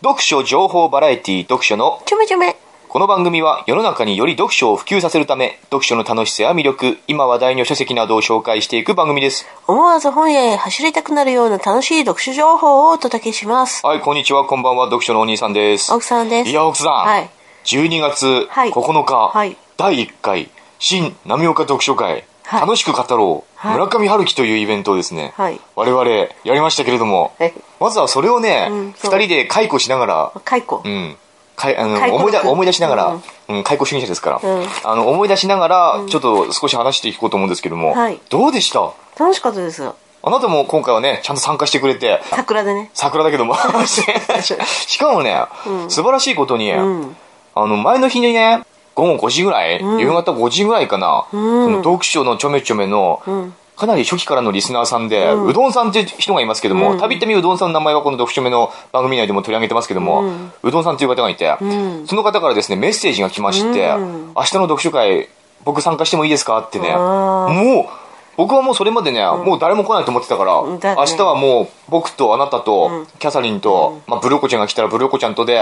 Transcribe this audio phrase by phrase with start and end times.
[0.00, 2.54] 読書情報バラエティ読書のちょめちょめ。
[2.88, 13.84] この番組は世の中により読書を普及させるため読書の楽しさや魅力今話題の書籍などを紹介していく番組です思わず本屋へ走りたくなるような楽しい読書情報をお届けします。
[13.84, 16.50] はいこんにちはこんばんは読書のお兄さんです奥さんです。
[16.50, 17.30] いや奥さん、はい。
[17.64, 23.72] 12月はい9日、はい第1回新浪岡読書会、はい楽しく語ろう、はい。
[23.74, 25.60] 村上春樹というイベントをですね、はい。
[25.74, 26.08] 我々
[26.44, 29.18] やりましたけれども、はいまずはそれをね、うん二そう。
[29.20, 30.82] 人で解雇しながら、解雇。
[30.84, 31.16] うん。
[31.56, 34.66] かいあの思い出思い出しながら、ううんん解雇主義者ですから、うん。
[34.84, 38.20] あの思い出しながら、ちょっと少し話していこうと思うんですけども、はい。
[38.30, 38.92] どうでした？
[39.18, 39.84] 楽しかったです。
[39.84, 42.20] あなたも今回はねちゃんと参加してくれて。
[42.30, 42.90] 桜でね。
[42.94, 43.56] 桜だけども。
[43.86, 45.44] しかもね、
[45.88, 47.16] 素晴らしいことに、うん。
[47.54, 48.62] あの前の日にね
[48.98, 53.54] 午後5時ぐらい、夕方5時ぐらいかな、その読書のちょめちょめの、ん。
[53.76, 60.24] かなり初期からのリスナーさんで、うどんさんっていう人がいますけども、たびたびうどんさんの名前はこの読書目の番組内でも取り上げてますけども、
[60.64, 62.04] うどんさんという方がいて、ん。
[62.08, 64.32] その方からですね、メッセージが来まして、うん。
[64.34, 65.28] 明日の読書会、
[65.64, 75.60] 僕参加してもいいですかってね、もう、僕はもうそれまでね、もう誰も来ないと思ってたから、明日はもう僕とあなたと、キャサリンと、まあ、ブルーコちゃんが来たらブルーコちゃんとで、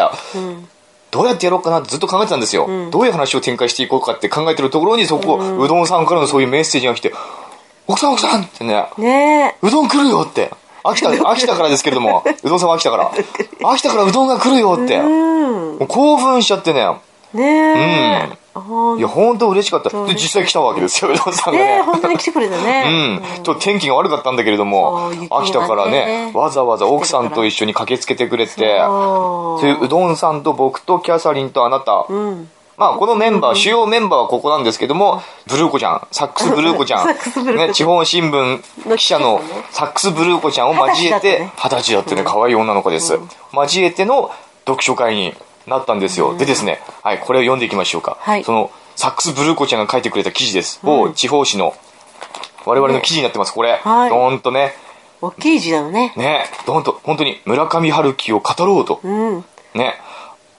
[1.11, 7.15] どうやってやろうかなってずっと考えてたんですよ、どういう話を展開していこうかって考えてるところにそこ、うどんさんからのそういうメッセージが来て
[7.87, 10.51] 「奥さん奥さん!」ってねねうどん来るよって。
[10.89, 13.11] 秋田、秋田からですけれども、うどんさんは秋田から。
[13.71, 14.97] 秋田からうどんが来るよって。
[14.99, 15.77] うん。
[15.79, 16.87] う興奮しちゃってね。
[17.35, 18.29] ねえ。
[18.31, 18.46] あー
[18.99, 19.91] いや、本当嬉しかった。
[20.07, 21.83] で、実際来たわけですよ、うどんさんがね。
[21.83, 23.17] 本当に来てくれたうね。
[23.41, 23.43] ん。
[23.43, 32.51] と、天気が悪かったんだけれども秋田からね、わざわざ奥さんと一緒に駆けつけてくれて、そそういううどんさんと僕とキャサリンとあなた、うん。
[32.77, 37.69] まあ、このメンバー、主要メンバーはここなんですけども、ブルーコちゃん、サックスブルーコちゃん、 サックスブルーコちゃん。
[37.69, 43.19] ね、地方新聞記者のサックスブルーコちゃんを交えて、二十歳だってね、可愛い女の子です。
[43.55, 44.31] 交えての
[44.67, 45.35] 読書会に
[45.67, 46.37] なったんですよ。
[46.37, 48.17] でですね、はい、これを読んでいきましょうか。
[48.21, 50.81] はいその、サックスブルーコちゃんが書いてくれた記事です。
[50.83, 51.75] 某地方紙の、
[52.65, 53.81] 我々の記事になってます、これ。
[53.83, 54.75] はいどーんとね、
[55.21, 56.13] 大きい字だよね。
[56.17, 59.01] ね、どーんと、本当に村上春樹を語ろうと。
[59.03, 59.45] うん。
[59.75, 59.95] ね、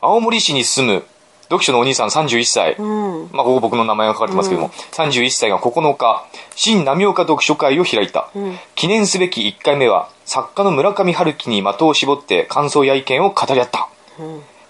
[0.02, 1.06] 青森市に住む
[1.44, 3.30] 読書のお兄さん31歳、うん。
[3.32, 8.30] まあ、ここ僕の名前が書かれてますけども、31歳が9日新浪岡読書会を開いた、
[8.76, 13.88] 記念すべき1回目は作家の村上春樹に的を絞って感想や意見を語り合った、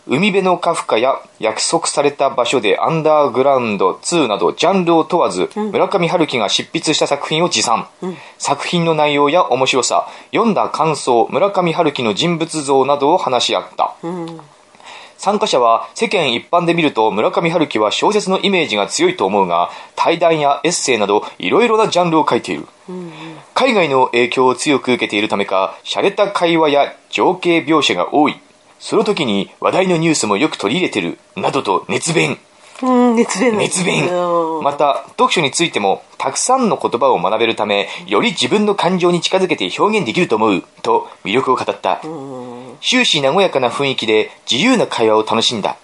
[0.10, 7.88] 海辺のカフカや約束された場所でアンダーグラウンド2などジャンルを問わず、村上春樹が執筆した作品を持参、
[8.38, 13.96] 作品の内容や面白さ読んだ感想村上春樹の人物像などを話し合った、
[15.18, 22.66] 参加者は世間一般で見ると村上春樹は小説のイメージが強いと思うが対談やエッセイなどいろいろなジャンルを書いている、
[23.54, 28.40] 海外の影響を強く受けているためか洒落た会話や情景描写が多い
[28.80, 32.38] その時に話題のニュースもよく取り入れてるなどと熱弁。
[32.84, 33.58] うん、熱弁。
[33.58, 34.08] 熱弁。
[34.08, 34.64] うん。
[34.64, 42.02] また読書についてもたくさんの言葉を学べるためより自分の感情に近づけて表現できると思うと魅力を語った。
[42.82, 45.78] 終始和やかな雰囲気で自由な会話を楽しんだ。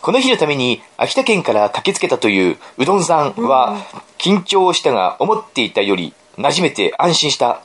[0.00, 3.76] この日のために秋田県から駆けつけたといううどんさんは
[4.18, 7.62] 緊張したが思っていたより馴染めて安心した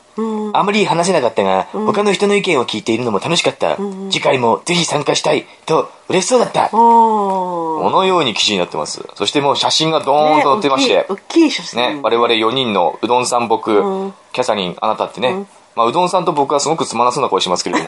[0.53, 3.77] あまり話せなかったが他の人の意見を聞いているのも楽しかった。
[4.09, 6.69] 次回もぜひ参加したいと嬉しそうだった。
[6.69, 9.05] このように記事になってます。
[9.15, 11.79] そしてもう写真がドーンと載ってまして、大きい大きい写真。
[11.79, 13.71] ね、我々4人のうどんさん僕、
[14.33, 15.45] キャサリン、あなたってね、
[15.75, 17.83] まあうどんさんと僕はすごくつまらなそうな声しますけれど。
[17.83, 17.87] も、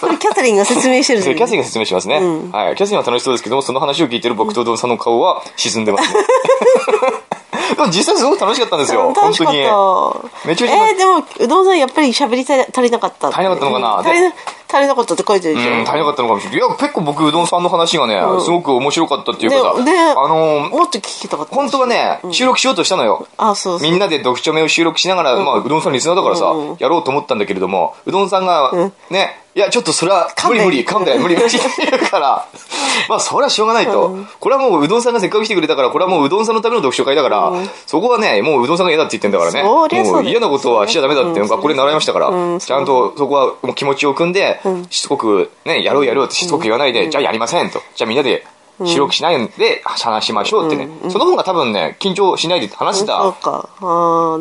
[0.00, 2.16] これキャサリンが説明してるそれキャサリンが説明しますね。
[2.50, 2.76] はい。
[2.76, 6.20] キャサリンは楽しそうですけども、その話を聞いてる僕とうどんさんの顔は沈んでますね。
[7.76, 9.12] でも実際すごく楽しかったんですよ。
[9.14, 9.64] 本楽しかっ当に。
[9.64, 10.48] た。
[10.48, 13.28] めちゃめちゃえー、でも、うどんさんやっぱり喋り足りなかった。
[13.28, 14.32] 足りなかったのかな足りな
[14.74, 15.70] 足りなかったって書いてるでしょ。
[15.70, 16.58] うん、足りなかったのかもしれない。
[16.58, 21.54] いや、結構僕うどんさんの話がね、すごく面白かったっていうかさ、でであのーもっと聞きたかった。
[21.54, 23.26] 本当はね、収録しようとしたのよ。
[23.36, 23.90] あ、そうそう。
[23.90, 28.72] みんなで読書目を収録しながら、まあ、うどんさんリスナーだからさ、やろうと思ったんだけれども、うどんさんが、
[29.10, 31.46] ね、いや、ちょっとそれは、無理無理、噛んだよ、無理無理。
[31.46, 31.58] って
[31.88, 32.46] 言うから、
[33.08, 34.16] まあ、それはしょうがないと。
[34.40, 37.52] これはもう、うどんさんがせっかく来てくれたから、これはもううどんさんのための読書会だから、
[37.86, 39.62] そこはね、もううどんさんが嫌だって言ってんだからね。
[39.62, 44.60] もう嫌なことはしちゃダメだっていうのが、これ習いましたから、うんちゃんとそこはもう気持ちを組んで、
[44.90, 47.80] しつこく、ね、やろうやろうってしつこく言わないで、じゃあやりませんと。
[47.94, 48.44] じゃあみんなで、
[48.84, 53.34] 収録しないんで話しましょうってね、その方が多分ね、緊張しないで話せたそう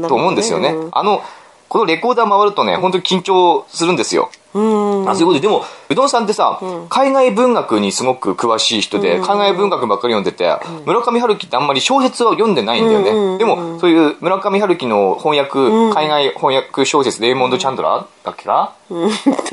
[0.07, 0.69] と思うんですよね。
[0.69, 0.89] うん。
[0.91, 1.21] あの、
[1.69, 4.31] このレコーダー回るとね、本当に緊張するんですよ。
[4.53, 4.59] う
[5.05, 5.09] ん。
[5.09, 6.59] あそういうことで、でも、うどんさんってさ、
[6.89, 13.37] 海外文学にすごく詳しい人で、海外文学ばっかり読んでて、村上春樹ってあんまり小説は読んでないんだよね。
[13.37, 15.59] でも、そういう村上春樹の翻訳、
[15.93, 18.73] 海外翻訳小説、レイモンド・チャンドラーだっけか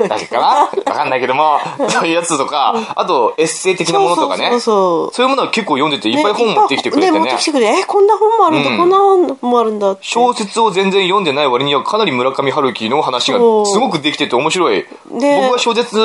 [0.07, 0.47] だっけかな？
[0.85, 1.59] わかんないけども、
[1.89, 4.49] そういうやつとか、あと、エッセイ的なものとかね。
[4.51, 7.45] そうそうそういうものは結構読んでて、いっぱい本持ってきてくれてねね持ってき。
[7.45, 7.67] てくれ。
[7.79, 9.97] え、こんな本もあるんだ、うんこんな本もあるんだ。
[10.01, 14.85] 小説を全然読んでない割にはかなり村上春樹の話がすごくできてて面白い。
[15.11, 15.97] ね僕は小説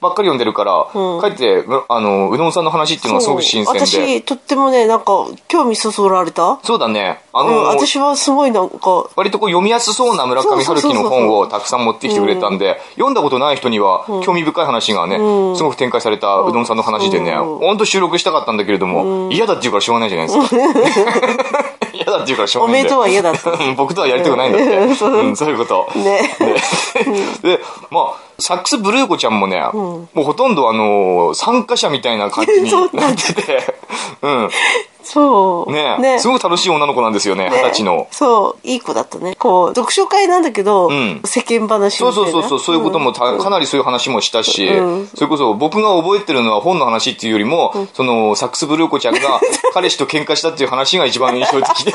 [0.00, 1.20] ばっかり読んでるから、うん。
[1.20, 3.86] かえって、むあの、うどんさんの話っていうのはすごく新鮮で。
[3.86, 6.58] そう私、とってもね、なんか、興味そそられた？
[6.76, 7.20] だね。
[7.32, 15.56] あうん、の、私はすごいなんか、割とこう読みやすそうな村上春樹の本をたくさん持ってきてくれたんで、読んだことない人には興味深い話がね、うん。
[15.56, 17.58] すごく展開されたうどんさんの話でね、うん。
[17.58, 20.56] ほんと収録したかったんだけれども、嫌だって言うからしょうがないじゃないですか。
[21.92, 22.88] 嫌だって言うからしょうおがないんで。
[22.88, 23.50] めとは嫌だった。
[23.50, 24.76] う ん僕とはやりたくないんだって。
[25.04, 25.88] うん、そういうこと。
[25.98, 26.36] ね。
[27.42, 27.60] で、
[27.90, 33.74] まあ、サックスブルー子ちゃんもね、もうほとんどあのー参加者みたいな感じに なってて、
[34.22, 34.50] うん。
[35.02, 35.72] そう。
[35.72, 38.08] ねねすごく楽しい女の子なんですよね、二十歳の。
[38.10, 39.34] そう、いい子だったね。
[39.36, 42.32] こう、読書会なんだけど、ん世間話そうみたいな。
[42.32, 49.20] そうそうそう、そういうこともた、かなりそういう話もしたし、うんそれこそ僕が覚えてるのは本の話っていうよりも、その、サックスブルー子ちゃんが
[49.74, 51.92] 彼氏と喧嘩したっていう話が一番印象的で、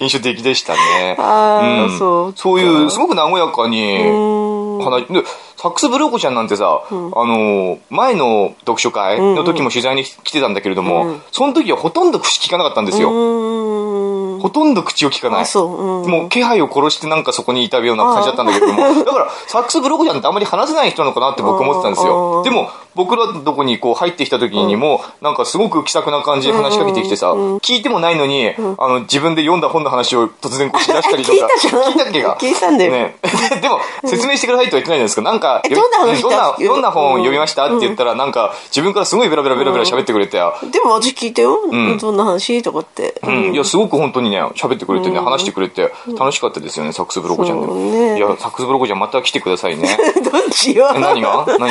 [0.00, 1.16] 印象的でしたね。
[1.18, 4.84] あーんそうそういう、すごく和やかに、うん。
[4.84, 5.24] 話で
[5.60, 14.40] サックスブルー子ちゃんなんてさ、あの前の読書会の時も取材に来てたんだけれども、その時はほとんど口聞かなかったんですよ、うん。
[14.40, 15.58] ほとんど口を聞かないう。
[15.58, 16.10] うん。
[16.10, 22.42] もう気配を殺してなんかそこにいたような感じだったんだけれども、 だからサックスブルー子ちゃんってあんまり話せない人なのかなって僕思ってたんですうんよ。
[22.42, 31.48] でも僕らのとこにこう入ってきた時にも、なんかすごく気さくな感じで話しかけてきてさ、聞いてもないのに、あの自分で読んだ本の話を突然こうしだしたりとか。
[31.60, 32.36] 聞いたっけが。
[32.38, 33.16] 聞いたんだよね。
[33.60, 35.22] でも説明してくださいとは言ってないじゃないですか。
[35.22, 37.66] なんか、えどんな話どんなだ、どんな本を読みました？
[37.66, 40.38] って言ったら、なんか自分からすごいベラベラベラベラ喋ってくれて、
[40.70, 41.58] でも私聞いたよ。
[41.66, 43.14] んどんな話とかって。
[43.22, 48.16] うん、いや、すごく本当にね、喋ってくれてね、話してくれて、楽しかったですよね、サックスブロコちゃんでも。
[48.16, 49.96] いや、サックスブロコちゃんまた来てくださいね。
[50.22, 50.90] どっちよ。
[50.94, 51.70] え何が何何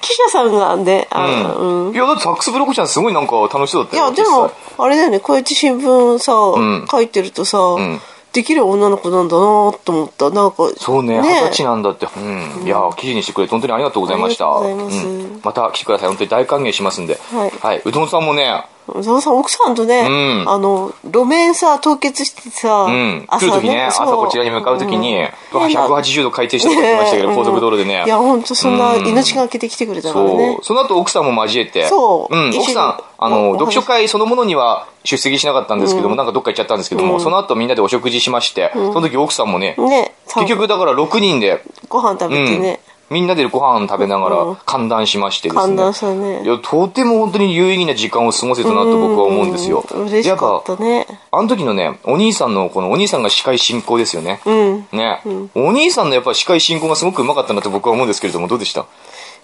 [0.00, 1.88] 記者さんがね、あうん。
[1.88, 1.94] うん。
[1.94, 4.04] いや、だってサックスブロコちゃんすごいなんか楽しそうだったよ。
[4.04, 8.00] いや、でも、あれだよね、こうやって新聞さ、ん書いてるとさ、ん
[8.32, 10.30] できる女の子なんだなと思った。
[10.30, 12.08] なんか、そうね、二十歳なんだって。
[12.16, 12.62] うん。
[12.64, 14.46] いや、記事にしてくれて本当にありがとうございました。
[14.46, 15.40] ありがとうございますん。
[15.44, 16.08] また来てください。
[16.08, 17.20] 本当に大歓迎しますんで。
[17.30, 17.82] はいはい。
[17.84, 18.64] うどんさんもね、
[19.00, 20.50] ゾウさん、奥さんとね、うん。
[20.50, 23.26] あの、路面さ、凍結してさ、うん。
[23.28, 27.36] 来る時ね、朝こちらに向かう時に、うわ180度回転してとか言ってましたけど、ね。
[27.36, 28.04] 高速道路でね。
[28.04, 29.06] いや、ほんとそんなうん。
[29.06, 30.64] 命がけて来てくれたからそねう。。
[30.64, 31.86] その後奥さんも交えて。
[31.86, 32.36] そう。
[32.36, 32.50] うん。
[32.50, 32.64] 一緒に。
[32.64, 42.80] 奥さん、あおの、お読書会そのものには出席しなかったんですけども、なんかどっか行っちゃったんですけども、その後みんなでお食事しまして、その時奥さんもね、ね、結局だから6人で、ご飯食べてね、
[43.12, 45.62] みんなでご飯食べながら歓談しましてですね。
[45.62, 46.46] 寒暖差ねい。
[46.46, 49.84] や、とても本当に有意義な時間を過ごせたなと僕は思うんですよ。
[49.92, 51.06] うん嬉しかったね。
[51.30, 54.40] あの時のね、お兄さんの、このお兄さんが司会進行ですよね。
[54.44, 54.86] うん。
[54.92, 55.20] ね、
[55.54, 58.86] お兄さんのやっぱ司会進行がすごくうまかったなと僕は思うんですけれども、どうでした？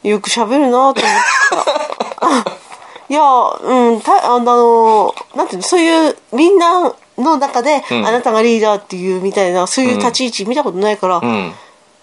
[0.02, 2.58] よく喋るなと思った。
[3.10, 11.52] いや、うん、た、あの、なんていうの、そういう、みんなの中で、んあなたがリーダーっていうみたいな、そういう立ち位置見たことないから、うん。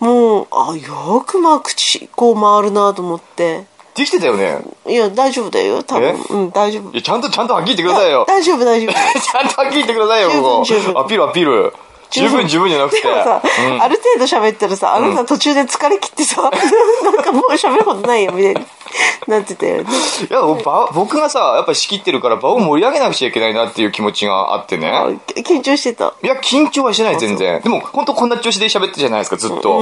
[0.05, 3.65] もう、あ、よくまあ口、こう回るなと思って。
[3.95, 4.59] できてたよね。
[4.85, 6.09] いや、大丈夫だよ、多分。
[6.09, 6.11] え？
[6.29, 6.91] うん、大丈夫。
[6.91, 8.25] いや、ちゃんと、ちゃんとはっきり言ってくださいよ。
[8.27, 8.93] 大丈夫、大丈夫。
[8.93, 10.65] ちゃんとはっきり言ってくださいよ、十分ここ。
[10.65, 11.73] 十分アピール、アピール。
[12.11, 13.01] 十分、十分じゃなくて。
[13.01, 16.41] でもさ、うんある程度喋ったらさ、あなた途中で疲れ切ってさ、
[17.03, 18.67] なんかもう喋ることないよ、みたいに
[19.27, 19.89] なってたよね。
[20.29, 25.19] いや、場僕がさ、やっぱ仕切ってるから場を盛り上げなくちゃいけないなっていう気持ちがあってあね。
[25.35, 26.13] 緊張してた。
[26.23, 27.61] いや、緊張はしてない、全然。
[27.61, 29.81] でも、本当こんな調子で喋ってるじゃないですか、ずっと。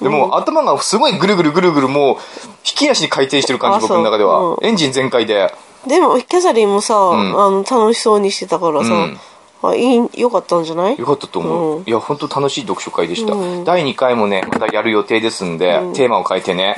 [0.00, 2.16] でも、頭がすごいぐるぐるぐるぐるもう、
[2.64, 4.38] 引き足に回転してる感じ、僕の中では。
[4.38, 5.52] うんエンジン全開で。
[5.86, 9.20] でも、キャサリンもさ、んあの、楽しそうにしてたからさ、うん
[9.62, 10.98] あいい、よかったんじゃない？
[10.98, 11.78] よかったと思う。
[11.78, 11.84] うん。
[11.86, 13.34] いや、本当楽しい読書会でした。
[13.64, 16.74] 第2回もね、またやる予定ですんで、テーマを変えてね、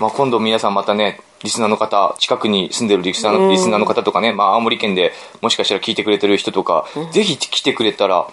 [0.00, 5.12] まあ、今度皆さんまたね、リスナーの方、近くに住んでるリスナーの,、リスナーの方とかね、まあ、青森県で
[5.42, 8.26] もしかしたら聞いてくれてる人とか、ぜひ来てくれたら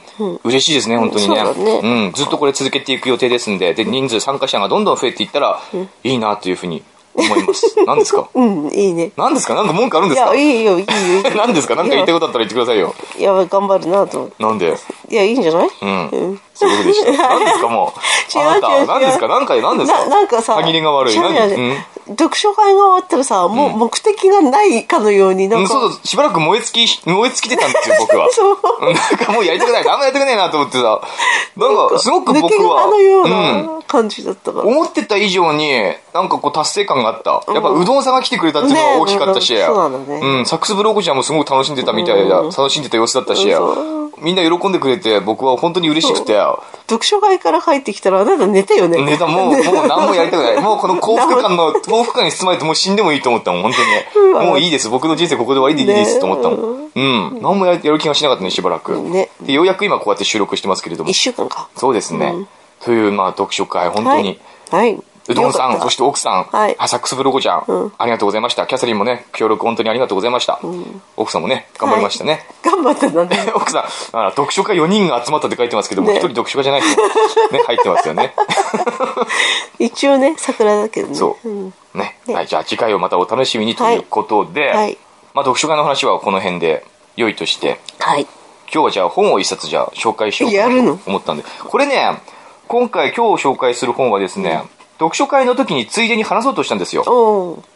[0.46, 1.36] 嬉しいですね、本当にね。
[1.36, 1.80] そうだね。
[1.84, 5.60] うん、ずっとこれ続けていく予定ですんで、で、人数参加者がどんどん増えていったら、
[6.04, 7.76] いいなというふうに思います。
[7.86, 8.28] 何ですか？
[8.34, 9.12] うん、いいね。
[9.18, 9.56] 何ですか？
[9.56, 10.34] なんか文句あるんですか？
[10.36, 10.86] いや、いいよ、いいよ。
[11.36, 11.76] 何ですか？
[11.76, 12.94] なんか言いたいことあったら言ってくださいよ。
[13.18, 14.44] いや、頑張るなと思って。
[14.44, 14.74] なんで？
[15.10, 15.70] いや、いいんじゃない？
[15.82, 16.42] うん。
[16.54, 17.28] そういうことでした。
[17.30, 18.38] 何ですかもう？
[18.38, 19.28] 違う違う違う何ですか？
[19.28, 20.00] 何か何ですか？
[20.00, 21.20] ななんかさ、歯切れが悪い。
[21.20, 21.38] 何？
[21.54, 21.78] うん
[22.18, 28.28] 読書会が終わったらさ、もう目的がないかのように、なうんん、か、そうそう、しばらく燃え尽き、燃え尽きてたんですよ、僕は。
[28.32, 31.00] そううんなんかもうやりたくない、あんまやりたくないなと思ってさ、
[31.56, 34.66] なんかすごく僕抜けは、殻のよううんな感じだったから。
[34.66, 35.70] 思ってた以上に、
[36.14, 37.44] なんかこう達成感があった。
[37.54, 43.48] やっぱうどんさんが来てくれたっていうのが大きかったし、ねそうなんだねうん、サックスブローコちゃんもすごく楽しんでたみたいだ、楽しんでた様子だったし
[44.22, 46.40] みんな喜んでくれて、僕は本当に嬉しくて、
[46.88, 49.04] 読書会から帰ってきたら、あなた寝たよね。
[49.04, 50.62] ネタもう、 もう何もやりたくない。
[50.62, 54.46] もうこの 幸福感の、幸福感に包まれてもう死んでもいいと思ったもん、本当に。
[54.46, 54.90] もういいです。
[54.90, 56.92] 僕の人生ここで終わりでいいですと思ったもん。
[56.96, 57.40] うん。
[57.42, 58.96] 何もややる気がしなかったね、しばらく。
[58.96, 61.16] ねで、ようやく今こうやって収録してますけれども一。
[61.16, 61.68] 週間か。
[61.76, 62.36] そうですね。
[62.84, 64.40] という、まあ、読書会、本当に。
[64.70, 64.94] はい。
[64.94, 65.04] はい。
[65.28, 68.66] うどんさん、そして奥さん、はいあサックスブロゴちゃん,、ありがとうございました。
[68.66, 70.60] キャサリンもね、協力本当にありがとうございました。
[71.18, 72.46] 奥さんもね、頑張りましたね。
[72.64, 73.52] 頑張ったんだね。
[73.54, 73.84] 奥さん、
[74.18, 77.08] あ読書家4人が集まったって書いてますけども、ね一人読書家じゃない人も
[77.52, 78.34] ね、 入ってますよね。
[79.80, 81.16] 一応ね、桜だけどね。
[81.16, 81.48] そう。
[81.48, 82.18] んね。
[82.26, 84.98] ねはい、じゃあ次回をまたお楽しみにということで、はい
[85.34, 86.86] まあ読書家の話はこの辺で
[87.16, 88.28] 良いとして、はい。
[88.74, 91.44] 今日はじゃあ本を一冊じゃあ紹介しようと思ったんで。
[91.60, 92.18] これね、
[92.68, 94.64] 今回今日紹介する本はですね、
[95.02, 97.04] 読書会の時についでに話そうとしたんですよ。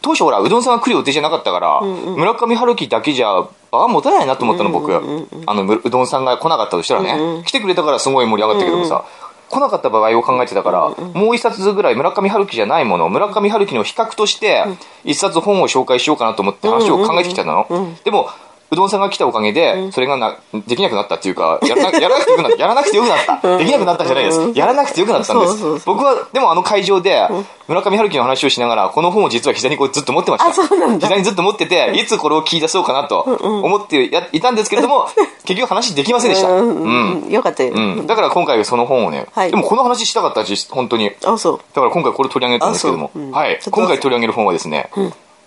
[0.00, 4.94] 当初ほら、うどんさんが来る予定じゃなかったから、村上春樹だけじゃ場が持たないなと思ったの、僕。
[4.94, 9.04] あの、むうどんさんが来なかったとしたらね、来てくれたからすごい盛り上がったけどもさ、
[9.48, 14.64] 来なかった場合を考えてたから、もう一冊ぐらい村上春樹じゃないもの、村上春樹の比較として、
[15.04, 17.66] 一冊本を紹介しようかなと思って話を考えてきたの。
[18.04, 18.30] でも、
[18.70, 22.56] うどんさんが来たおかげで、それがな、できなくなったっていうか、やらな やらなくてよくなった。
[22.58, 23.58] やらなくてよくなった。
[23.58, 24.50] できなくなったんじゃないです。
[24.54, 25.46] やらなくてよくなったんで
[25.80, 27.28] す僕は、でもあの会場で、
[27.68, 30.52] 村上春樹の話をしながら、この本を実は膝にこうずっと持ってました。
[30.98, 35.08] 膝にずっと持ってて、いつこれを聞き出そうかなと思ってやいたんですけれども、
[35.44, 36.48] 結局話できませんでした。
[36.48, 37.26] うん。
[37.30, 37.72] よかったよ。
[37.74, 38.06] うん。
[38.06, 41.12] だから今回その本をね、はいでもこの話したかった実本当に。
[41.24, 41.60] あ、そう。
[41.72, 43.60] だから今回これ取り上げたんですけどもはい。
[43.70, 44.90] 今回取り上げる本はですね、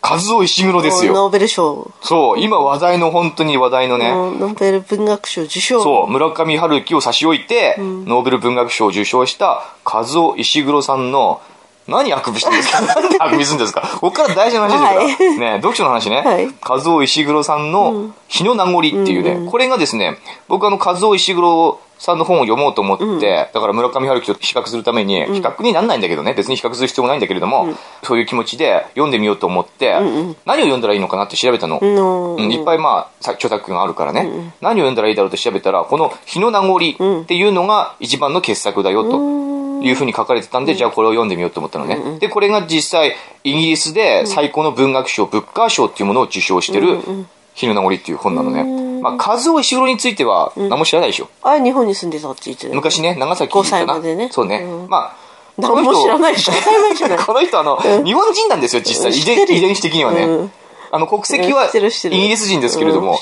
[0.02, 1.14] 和夫石黒ですよ。
[1.14, 1.92] ノーベル賞。
[2.02, 5.84] そう、今話題の本当に話題のね、うんノーベル文学賞受賞。
[5.84, 11.42] そう、村上春樹を差し置いて、ノーベル文学賞を受賞した和夫石黒さんの、
[11.90, 12.80] 何あくびしてるんですか？
[13.20, 13.82] あくびするんですか？
[13.82, 15.30] ここから大事な話ですから。
[15.30, 15.40] はい。
[15.40, 16.22] ね、読書の話ね。
[16.22, 16.48] はい。
[16.68, 20.18] 和夫石黒さんの、日の名残っていうね、これがですね、
[20.48, 29.94] 僕あの、和夫石黒さんの本を読もうと思って、だから村上春樹と比較するために、比較になんないんだけどね、別に比較する必要もないんだけれども、そういう気持ちで読んでみようと思って、
[30.46, 31.78] 何を読んだらいいのかなって調べたの。
[32.40, 36.78] いっぱいまあ、さ著作があるからね、何を読んだらいいだろうと調べたら、この日の名残
[37.24, 39.49] っていうのが一番の傑作だよと。
[39.82, 42.20] いうふうに書かれてたんで、じゃあこれを読んでみようと思ったのね。
[42.20, 47.00] で、これが実際、イギリスで最高の文学賞、ブッカー賞っていうものを受賞してる、
[47.54, 48.64] 日の名残っていう本なのね。
[49.02, 51.30] まあ、和夫石黒については何も知らないでしょ。
[51.42, 53.70] あれ日本に住んでたって言って昔ね、長崎5かな。
[53.70, 54.58] 歳までねそうね。
[54.58, 55.16] うんまあ、
[55.58, 56.52] 何も知らないでし
[57.26, 59.18] この人 あの、日本人なんですよ、実際。
[59.18, 60.50] 遺伝子的にはね。
[60.92, 61.80] うんあの、国籍はイギ
[62.30, 63.20] リス人ですけれども、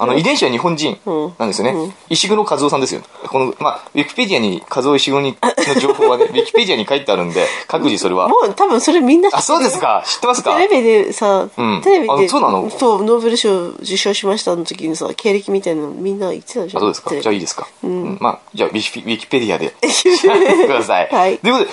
[0.00, 0.98] あの、遺伝子は日本人
[1.38, 1.94] なんですよね。
[2.08, 3.02] 石黒和夫さんですよ。
[3.28, 8.28] この、まあ、ウィキペディアに和夫石黒にの情報はね、 ウィキペディアに書いてあるんで、各自それは。
[8.28, 10.02] もう多分それみんな知ってるあ、そうですか。
[10.06, 10.56] 知ってますか？
[10.56, 12.70] テレビでさ、うんテレビであそうなの？
[12.70, 17.20] そうノーベル賞受賞しましたの時にさ経歴みたいなのみんな言ってたじゃんあ、そうですか。
[17.20, 17.66] じゃあいいですか。
[17.84, 18.80] うんまあ、じゃあウィ
[19.18, 21.08] キ、ペディアで調べてください。
[21.10, 21.70] はいということで、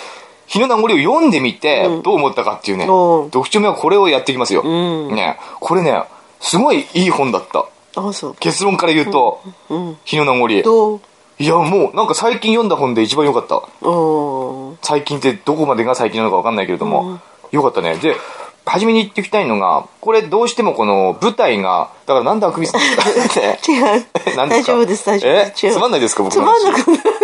[0.48, 4.62] 日の名残を読んでみて、どう思ったかっていうね、読書目はこれをやっていきますよ。
[4.64, 5.16] ん。
[5.16, 6.04] ね、これね、
[6.40, 7.66] すごいいい本だった。
[7.96, 8.36] あそう。
[8.36, 9.40] 結論から言うと、
[10.04, 10.50] 日の名残。
[11.40, 13.62] いや、もうなんか最近読んだ本で一番良かった。
[14.82, 17.20] 最近ってどこまでが最近なのか分かんないけれども、
[17.52, 17.96] よかったね。
[17.96, 18.16] で、
[18.66, 22.96] 初めに言っておきたいのが、これどうしてもこの舞台が、だからなんであくびする んで
[23.30, 23.42] すか？
[23.42, 24.06] ね違う
[24.48, 25.66] 大丈夫です大丈夫えです。
[25.68, 26.40] 違うつまんないですか僕つ。
[26.40, 27.23] まんなくないえ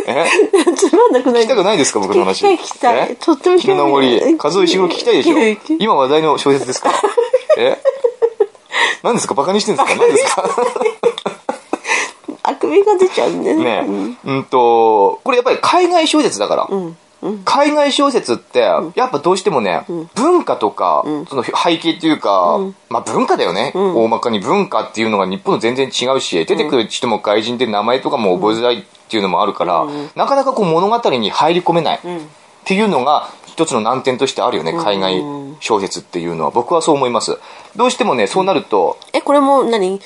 [0.76, 1.44] つまんなくない？
[1.44, 2.46] 聞きたくないですか僕の話。
[2.46, 3.12] 聞きたい聞きたい。
[3.12, 3.16] え？
[3.16, 5.76] とっても日の名残、和夫石黒聞きたいでしょ？
[5.80, 6.92] 今話題の小説ですか？
[7.58, 7.78] え？
[9.04, 9.34] 何ですか？
[9.34, 9.96] バカにしてんですか？
[9.96, 10.50] 何ですか？
[12.44, 14.18] あくびが出ちゃうんだよねうん。
[14.24, 16.68] うんと、これやっぱり海外小説だから。
[17.50, 32.00] 海外小説って、やっぱどうしてもね、文化とか、その背景っていうか、まあ文化だよね、大まかに文化っていうのが日本と全然違うし、出てくる人も外人で名前とかも覚えづらいっていうのもあるから、なかなかこう物語に入り込めない。
[32.00, 32.02] っ
[32.66, 35.24] ていうのが一つの難点としてあるよね、海外
[35.60, 36.52] 小説っていうのは。
[36.52, 37.40] 僕はそう思います。
[37.76, 40.00] どうしてもね、そうなると、えこれも何？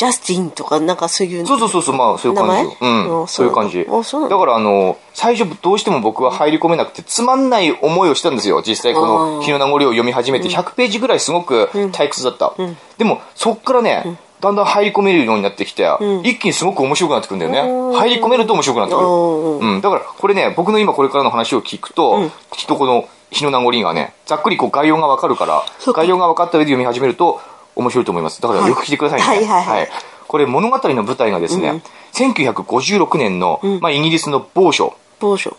[0.00, 3.46] ジャスティンとかなんかそういうそうそうそうそう、まあそういう感じうん、あそう。
[3.46, 3.84] いう感じ。
[3.84, 4.28] だ。
[4.30, 8.62] だからあの、最初どうしても僕は入り込めなくて、つまんない思いをしたんですよ。
[8.66, 12.54] 実際この日の名残を読み始めて、100ページぐらいすごく退屈だった。
[12.96, 15.86] でも、そっからね、だんだん入り込めるようになってきて、
[16.24, 17.98] 一気にすごく面白くなってくるんだよね。
[17.98, 19.06] 入り込めると面白くなってくる。
[19.06, 27.40] うん、だからこれね、僕の今これからの話を聞くと、きっとこの日の名残がね、ざっくりこう概要がわかるから概要が分かった上で読み始めると
[27.76, 28.40] 面白いと思います。
[28.42, 29.26] だからよく聞いてくださいね。
[29.26, 29.88] はいはいはい
[30.28, 34.94] これ物語の舞台がですね、1956年の、まあ、イギリスの某所。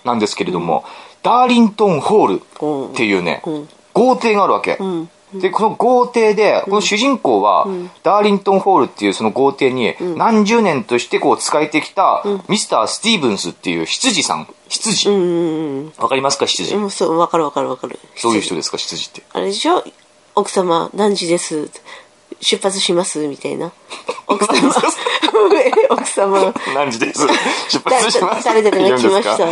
[0.06, 0.86] なんですけれども、
[1.24, 2.28] ダーリントンホー
[2.88, 4.80] ルっていうね、ん豪邸があるわけ。
[5.34, 7.68] で、この豪邸で、この主人公は、
[8.04, 14.48] ダーリントンホールっていうその豪邸に、何十年としてこう使えてきた、ミスター・スティーブンスっていう執事さん。
[14.70, 15.10] 執事。
[15.10, 16.76] うんうんわかりますか、執事？
[16.76, 16.90] うん。
[16.90, 18.00] そう、わかるわかるわかる。
[18.24, 19.22] どういう人ですか、執事って。
[19.34, 19.84] あれでしょ？
[20.36, 21.70] 奥様、何時です？
[22.40, 23.28] 出発します？
[23.28, 23.72] みたいな。
[24.28, 24.74] 奥様、
[25.90, 27.28] 奥様、何時です？
[27.70, 28.46] 出発します？
[28.46, 29.46] 誰々が来ました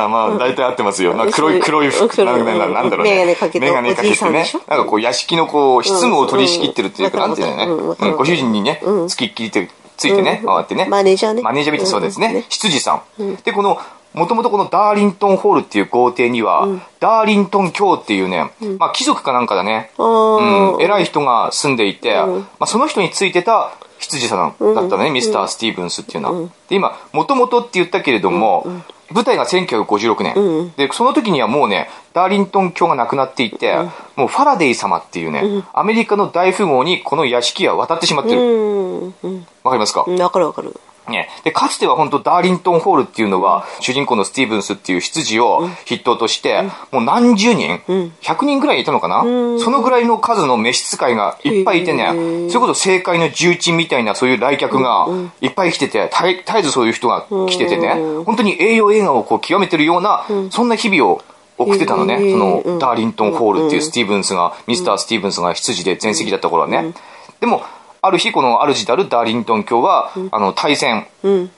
[0.00, 1.14] ああまあ、大体合ってますよ。
[1.32, 3.12] 黒い、黒い服、なんだなんだろうね。
[3.12, 4.30] メガネかけてねんでしょ？
[4.68, 7.64] なんかこう、屋敷のこう、執務を取り仕切ってるっていうか、うんなんていうのね。
[8.00, 10.86] うんご主人にね、付きっきりて、ついてね、うん回ってね。
[10.90, 12.44] マネージャーねマネージャーみたいなそうですねうんね。
[12.48, 13.36] 執事さん。
[13.44, 13.78] で、この、
[14.14, 16.68] もともとこのダーリントンホールっていう豪邸には、
[17.00, 19.90] ダーリントン卿っていうね、まあ貴族かなんかだね。
[19.98, 26.48] あうーん、偉い人が住んでいて、まあ、その人についてた羊さんだったのね、ミスター・スティーブンスっていうのは。
[26.68, 28.66] で、今、もともとって言ったけれども、
[29.10, 33.76] 舞台が1956年、で、その時にはもうね、ダーリントン卿が亡くなっていて、
[34.16, 38.40] もうファラデイ様っていうね、アメリカの大富豪にこの屋敷は渡ってしまってる。
[38.40, 39.14] うん。
[39.22, 39.46] うん。
[39.62, 40.74] わかりますか、わかるわかる。
[41.08, 47.80] ね、でかつては本当ダーリントンホールっていうのは、主人公のスティーブンスっていう執事を筆頭として、もう何十人、
[48.22, 55.06] 100人ぐらいいたのかな、そのぐらいの数の召使いがいっぱいいてね、それこそ政界の重鎮みたいなそういう来客が
[55.40, 57.94] いっぱい来てて、絶えずそういう人が来ててね、
[58.24, 61.22] 本当に栄養映画をこう極めてるような、そんな日々を
[61.56, 62.78] 送ってたのね、そのうん。
[62.78, 66.94] ダーリントンホールっていうスティーブンスが、ミスター・スティーブンスが執事で全席だった頃はね。
[67.40, 67.62] でも、
[68.06, 71.06] ある日、この主であるダーリントン卿は、あの、大戦、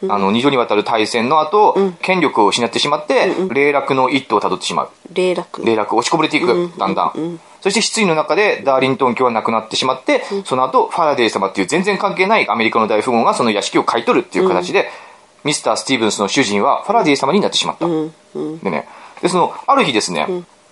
[0.09, 4.91] あの、二度にわたる大戦の後、権力を失ってしまって、霊落の一途をたどってしまう。
[5.13, 5.65] 霊落。
[5.65, 7.41] 霊落、落ちこぼれていく、だんだん。
[7.61, 14.89] そして失意の中でダーリントン卿は亡くなってしまって、その後、ファラデー様っていう全然関係ないアメリカの大富豪がその屋敷を買い取るっていう形で、
[15.43, 17.87] ミスター・スティーブンスの主人はファラデー様になってしまった。
[17.87, 18.89] でね、
[19.21, 20.27] で、その、ある日ですね、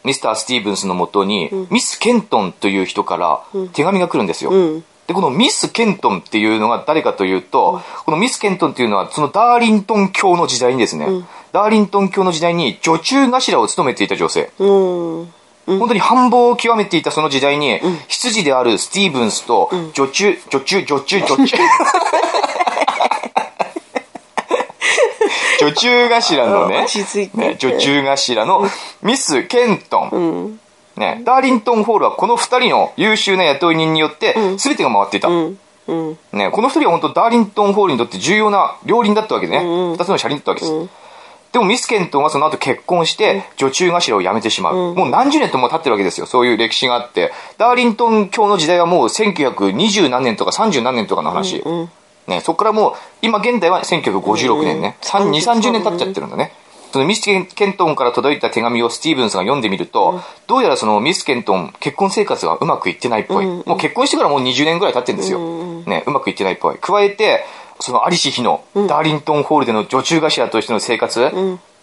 [0.05, 3.41] ミスター・スティーブンスのもとに、ミス・ケントンという人から
[3.73, 4.53] 手紙が来るんですよ。
[5.07, 11.07] で、このミス・ケントンっていうのが誰かというと、このミス・ケントンっていうのは、そのダーリントン卿の時代にですね、
[11.53, 14.51] ダーリントン卿の時代に女中頭を務めていた女性。
[14.59, 15.29] うん。
[15.67, 21.57] 本当に繁忙を極めていたその時代に、羊であるスティーブンスと、女中、女中、女中、女中。
[25.61, 26.87] 女中頭のね
[27.35, 28.69] ね女中頭の
[29.03, 30.61] ミス・ケントン。
[30.97, 35.29] ね、ダーリントンホールはこの二人の優秀な雇い人によって、全てが回っていた。
[35.29, 35.59] うん。
[35.87, 36.19] うん。
[36.33, 39.65] ね、この二人は本当ダーリントンホールにとって重要な両輪だったわけでね。
[39.93, 40.73] 二、つの車輪だったわけです。
[41.53, 44.95] でもミスケントンはその後結婚して女中頭を辞めてしまう。
[44.95, 46.27] もう何十年とも経ってるわけですよ。
[46.27, 47.33] そういう歴史があって。
[47.59, 51.63] ダーリントン教の時代はもう1920何年とか30何年とかの話。
[52.27, 54.97] ね、そこからもう、今現代は1956年ね。
[55.03, 56.53] 3 2、30年経っちゃってるんだね。
[56.95, 63.47] そのミスケントンから届いた手紙をスティーブンスが読んでみると、どうやらそのミスケントン結婚生活がうまくいってないっぽい。
[63.47, 65.41] もう結婚してからもう20年ぐらい経ってるんですよ。
[65.87, 66.79] ね、うまくいってないっぽい。
[66.79, 67.45] 加えて、
[67.81, 71.33] そのありし日のダーリントンホールでの女中頭としての生活、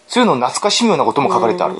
[0.08, 1.74] そういうのを懐かしむようなことも書かれてある。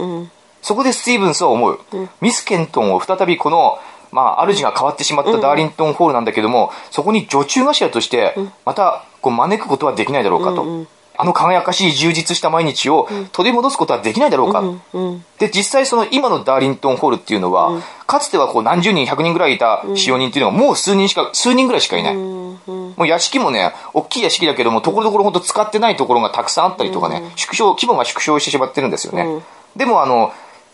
[0.61, 1.81] そこでスティーブンスは思う。
[2.21, 3.79] ミスケントンを再びこの、
[4.11, 8.35] まあ、主が変わってしまったダーリントンホールなんだけども、そこに女中頭として、
[8.67, 10.85] また、こう、招くことはできないだろうかと。
[11.23, 14.65] あの輝かしい充実した毎日を取り戻すことはできないだろうか。
[15.39, 22.17] で、実際その今のダーリントンホールっていうのは、かつてはこう何十人、百人ぐらいいた使用人っていうのがもう数人しか、数人ぐらいしかいない。
[22.17, 22.57] も
[22.99, 29.45] う屋敷もね、大きい屋敷だけども、ところどころ本当使ってないところがたくさんあったりとかね、縮小、規模が縮小してしまってるんですよね。
[29.77, 30.33] でもあの、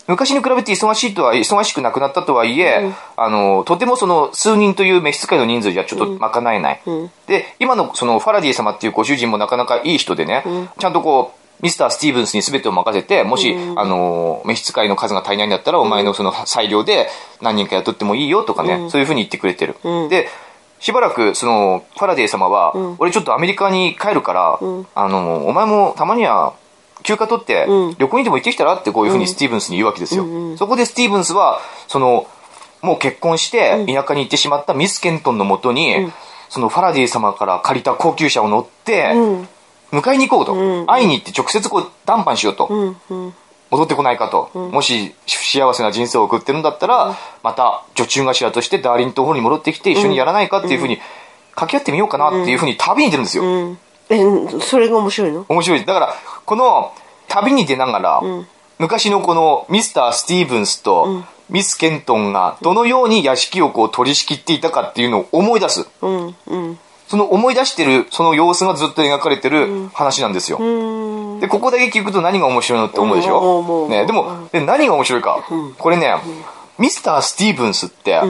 [0.09, 6.81] 昔に比べて忙しいとは、忙しくなくなったとはいえ、あの、とてもその数人という召使いの人数じゃちょっと賄えない。
[7.27, 10.43] で、今のそのファラディ様っていうご主人もなかなかいい人でね、
[10.79, 17.07] ちゃんとこう、ミスター・スティーブンスに全てを任せて、もし、あの、召使いの数が足りないんだったら、お前のその裁量で
[17.39, 19.75] 何人か雇ってもいいよとかね、そういうふうに言ってくれてる。
[20.09, 20.27] で、
[20.79, 24.59] しばらく、その、ファラデー様は、俺ちょっとアメリカに帰るから、
[24.95, 26.53] あの、お前もたまには
[27.03, 27.65] 休暇取って、
[27.97, 30.25] 旅行にでも行ってきたらってこういうふうにスティーブンスに言うわけですよ。
[30.57, 32.27] そこでスティーブンスは、その、
[32.81, 36.11] もう結婚して田舎に行ってしまったミス・ケントンのもとに、
[36.49, 39.13] そのファラデー様から借りた高級車を乗って、
[39.91, 42.69] 迎えに行こうと、会いに行って直接こう談判しようと。
[43.71, 50.97] 戻ってこないかと、もし幸せな人生を送ってるんだったら、また女中頭としてダーリントンホールに戻ってきて一緒にやらないかっていうふうに
[51.51, 53.43] 掛け合ってみようかなっていうふうに旅に出るんですよ。
[54.09, 55.45] え、それが面白いの？
[55.47, 55.85] 面白い。
[55.85, 56.13] だから、
[56.45, 56.93] この
[57.27, 58.21] 旅に出ながら、
[58.79, 65.87] 昔のこのミスター・スティーブンスとミス・ケントンがどのように屋敷をこう取り仕切っていたかっていうのを思い出す。
[66.01, 66.79] うんうん。
[67.07, 70.59] その思い出してる、その様子がずっと描かれてる話なんですよ。
[71.39, 73.87] で、ここだけ聞くと何が面白いのって思うでしょ？
[73.89, 75.43] ね、でも、で何が面白いか？
[75.77, 76.13] これね、
[76.77, 78.21] ミスター・スティーブンスって、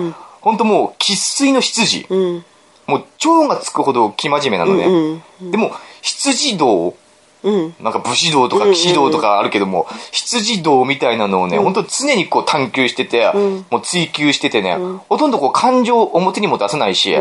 [0.42, 2.06] 本当もう生粋の羊。
[2.10, 2.46] うん
[2.90, 5.22] もう、蝶がつくほど生真面目なのね。
[5.52, 5.72] でも、
[6.02, 6.96] 羊道、
[7.42, 7.74] うん。
[7.80, 13.32] なんか武士道とか騎士道とかあるけども、羊道みたいなのをね、本当常にこう探求してて、
[13.70, 17.16] もう追求しててね、ほとんどこう感情を表にも出さないし、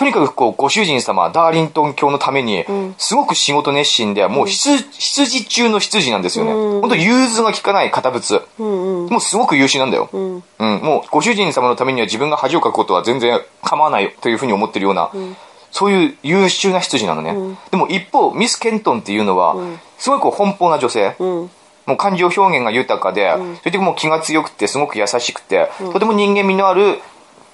[0.00, 2.64] とにかくこうご主人様、ダーリントン教のために、
[2.96, 6.54] すごく仕事熱心で、もう羊羊中の羊なんですよね。
[6.54, 8.40] 本当融通が利かない堅物。
[8.58, 10.08] もうすごく優秀なんだよ。
[10.10, 15.10] うん、もうご主人様のためには自分が恥をかくことは全然構わないよというふうに思ってるような、
[15.70, 17.36] そういう優秀な羊なのね。
[17.70, 19.54] でも一方、ミス・ケントンっていうのは、
[19.98, 21.14] すごいこう奔放な女性。
[21.18, 21.50] うん。
[21.86, 27.00] もう感情表現が豊かで、それでもう気が強くて、すごく優しくて、とても人間味のある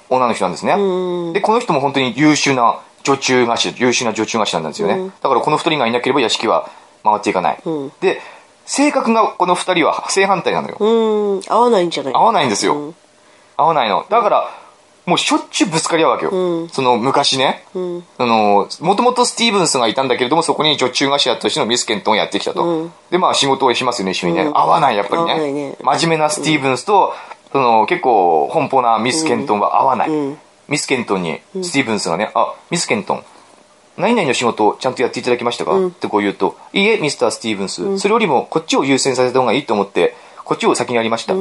[0.08, 0.72] 女の人なんですね。
[1.32, 5.12] で、この人も本当に優秀な女中菓子、優秀な女中菓子なんですよね。
[5.22, 6.70] だからこの二人がいなければ屋敷は
[7.04, 7.58] 回っていかない。
[8.00, 8.20] で、
[8.64, 10.76] 性格がこの二人は正反対なのよ。
[10.80, 12.12] うん合わないんじゃない？
[12.14, 12.94] 合わないんですよ。
[13.56, 14.04] 合わないの。
[14.10, 14.50] だから、
[15.06, 16.66] もうしょっちゅうぶつかり合うわけよ。
[16.68, 17.64] その昔ね。
[18.18, 22.90] あの、もともとスティーブンスがいたんだけれども、そこに女中菓子屋としてのミスケントンをやってきたと。
[23.10, 24.50] で、まあ仕事をしますよね、一緒にね。
[24.52, 25.76] 合わない、やっぱりねね。
[25.80, 27.14] 真面目なスティーブンスと、
[27.52, 30.10] その結構奔放なミスケントンは合わない。
[30.68, 33.24] ミスケントンにスティーブンスがね、あ、ミスケントン、
[33.96, 41.34] 何々の仕事をちゃんとやっていただきましたか、ってこう言うと、いいえ、ミスター・スティーブンス、それよりもこっちを優先させた方がいいと思って、こっちを先にやりました。
[41.34, 41.38] い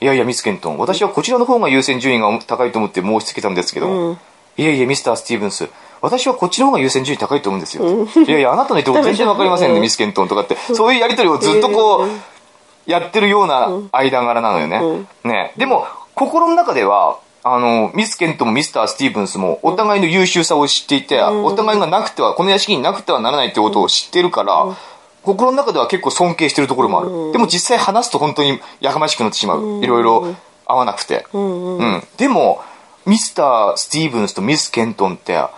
[0.00, 4.16] やいや、ミスケントン、私はこちらの方が優先順位が高いと思って申し付けたんですけど、
[4.56, 5.68] いやいや、ミスター・スティーブンス、
[6.00, 8.06] 私はこっちの方が優先順位高いと思うんですよ。
[8.26, 12.08] いやいや、あなたの言ってること全然わかりませんね、ミスケントンとかって、そういうやりとりをずっとこう、
[12.86, 15.06] やってるような間柄なのよね。
[15.24, 15.52] ね。
[15.56, 24.76] でも、心の中では、あの、ミスケントンもミスター・スティーブンスもお互いの優秀さを知っていて、お互いがなくては、この屋敷になくてはならないってことを知ってるから、
[25.22, 27.32] 心の中では結構尊敬してるところもある。
[27.32, 29.84] でも実際話すと本当にやかましくなってしまう。
[29.84, 30.34] いろいろ
[30.66, 31.26] 合わなくて。
[31.32, 32.02] うん。
[32.16, 32.62] でも、
[33.06, 35.50] ミスター・スティーブンスとミス・ケントンって、は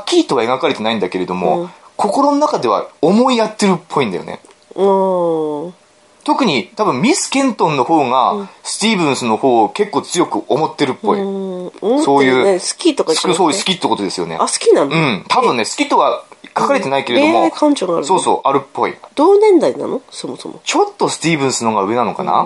[0.00, 4.40] っきりとは描かれてないんだけれども、心の中では思いやってるっぽいんだよね。
[4.74, 5.85] うん
[6.26, 11.20] 特に多分ミス・ケントンの方が、スティーブンスの方を結構強く思ってるっぽい。
[11.20, 12.02] うん。
[12.02, 14.34] そういうね好きとかじゃなくてそう、好きってことですよね。
[14.34, 14.90] あ好きなの？
[14.90, 15.24] うん。
[15.28, 18.08] 多分ね、好きとは書かれてないけれども恋愛、感情があるの？
[18.08, 18.94] そうそう、あるっぽい。
[19.14, 20.02] 同年代なの？
[20.10, 20.60] そもそも。
[20.64, 22.44] ちょっとスティーブンスの方が上なのかな、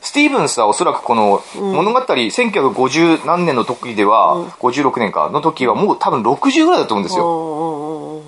[0.00, 8.22] スティーブンスはおそらくこの物語、1950何年の時では、56年かの時はもう多分60ぐらいだと思うんですよ。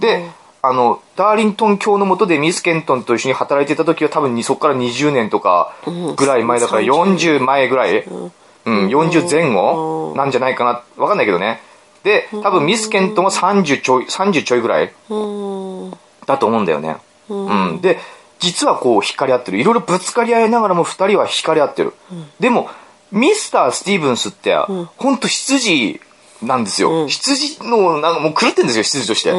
[0.00, 0.28] で、
[0.60, 5.74] あの、ダーリントン教の下でミス・ケントンと一緒に働いてた時は多分にそこから20年とか
[6.16, 10.84] ぐらい前だからうん40前ぐらい、うん、40前後なんじゃないかな。
[10.96, 11.60] わかんないけどね。
[12.04, 15.90] で、多分ミス・ケントンは30ちょい、30ちょいぐらいうん
[16.24, 16.98] だと思うんだよね。
[17.28, 17.80] うん。
[17.80, 17.98] で、
[18.38, 19.58] 実はこう惹かれ合ってる。
[19.58, 21.94] いろいろぶつかり合いながらも二人は惹かれ合ってる。
[22.38, 22.70] でも、
[23.10, 26.00] ミスター・スティーブンスって、ほんと羊
[26.42, 27.08] なんですよ。
[27.08, 29.32] 羊の、なんかもう狂ってんですよ、羊として。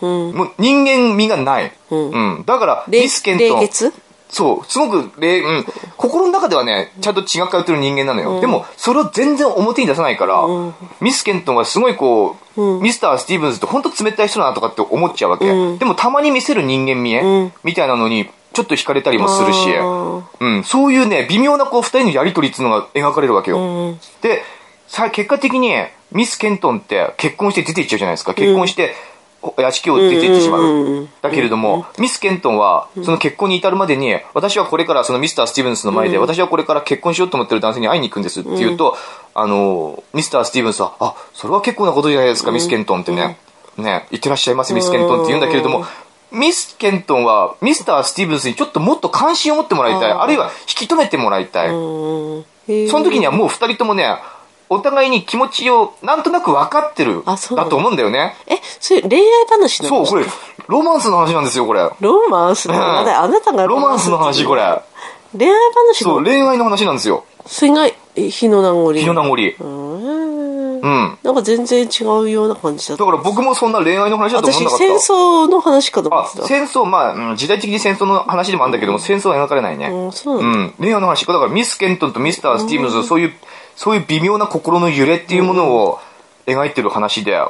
[0.00, 1.72] うんもう人間味がない。
[1.90, 2.44] うん。
[2.46, 3.60] だから、霊ミスケントン。
[3.60, 3.92] 霊月？
[4.32, 5.66] そう、すごく霊、うん。
[5.96, 8.40] 心の中ではね、ちゃんと血が通ってる人間なのよ。
[8.40, 10.44] でも、それを全然表に出さないから、
[11.00, 15.46] ミスケントンはすごいこう、ミスター・スティーブンズって本当冷たい人だなとかって思っちゃうわけ。
[15.46, 19.68] でも、たまに見せる人間味え、みたいなのに、ちょっと惹かれたりもするし、
[20.40, 23.96] うん、そういうね、微妙なこう、二人のやりとりっていうのが描かれるわけよ。
[24.22, 24.42] で、
[24.86, 25.74] さ、結果的に、
[26.12, 28.34] ミス・ケントンって結婚して出ていっちゃうじゃないですか。
[28.34, 28.94] 結婚して、
[29.58, 31.08] 屋敷を出て行ってしまう。
[31.22, 38.96] だけれども、ミス・ケントンは、その結婚に至るまでに、私はこれからそのミスター・スティーブンスの前で、私はこれから結婚しようと思ってる男性に会いに行くんですって言うと、
[39.34, 43.38] あの、ミスター・スティーブンスは、あ、それは結構なことじゃないですか、ミス・ケントンってね。
[43.76, 45.86] ね、行ってらっしゃいませ、ミス・ケントンって言うんだけれども、
[46.32, 50.12] ミス・ケントンは、ミスター・スティーブンスにちょっともっと関心を持ってもらいたい。
[50.12, 51.68] あるいは引き止めてもらいたい。
[51.68, 51.74] そ
[52.66, 54.16] の時にはもう二人ともね、
[54.72, 57.24] お互いに気持ちをなんとなく分かってる。
[57.26, 58.36] あそうだと思うんだよね。
[58.46, 60.06] えそれ恋愛話なの？
[60.06, 60.24] そう、これ、
[60.68, 61.90] ロマンスの話なんですよ、これ。
[62.00, 62.74] ロマンスの？
[62.74, 64.62] 話うんあなたがロマンスの話、これ。
[65.36, 65.54] 恋愛
[65.90, 67.24] 話そう、の恋愛の話なんですよ。
[67.46, 69.36] それがえ日の名残日の名残。
[69.58, 71.18] うんうん。
[71.22, 74.78] なんか全然違うような感じだっただから僕もそんな恋愛の話だと思私わなかった。
[74.78, 79.88] 戦争の話かと思あってた、戦争、まあ、うん時代的に戦争の話でもあるんだけども、戦争は描かれないね。
[79.88, 80.74] うんそううなんだん。
[80.78, 81.26] 恋愛の話。
[81.26, 83.32] だからミス・ケントンとミスター・スティーブンズ、そういう、
[83.80, 86.00] そういう微妙な心の揺れっていうものを
[86.46, 87.40] 描いてる話で、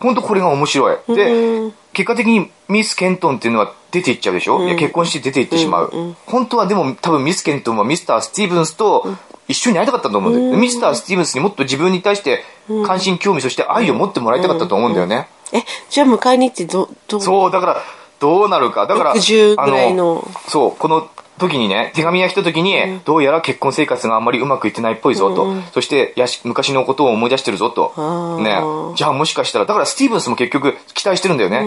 [0.00, 0.96] 本当これが面白い。
[1.14, 9.06] で、結果的にミス・ケントンっていうのは出ていっちゃうでしょ、いや結婚して出ていってしまう、本当はでも多分ミス・ケントンはミスター・スティーブンスと
[9.46, 12.42] 一緒に会いたかったと思うんだよ、ミスター・スティーブンスにもっと自分に対して
[12.84, 17.20] 関心興味そして愛を持ってもらいたかったと思うんだよね、え、じゃあ迎えに行ってど、どう？
[17.20, 17.76] そうだから
[18.18, 18.88] どうなるか。
[18.88, 27.92] だから60ぐらいのそうこの時にね手紙が来た時に、どうやら結婚生活があんまりうまくいってないっぽいぞと、そしてやし昔のことを思い出してるぞと。
[27.96, 28.60] あね。
[28.96, 31.62] じゃあもしかしたらだからスティーブンスも結局期待してるんだよね、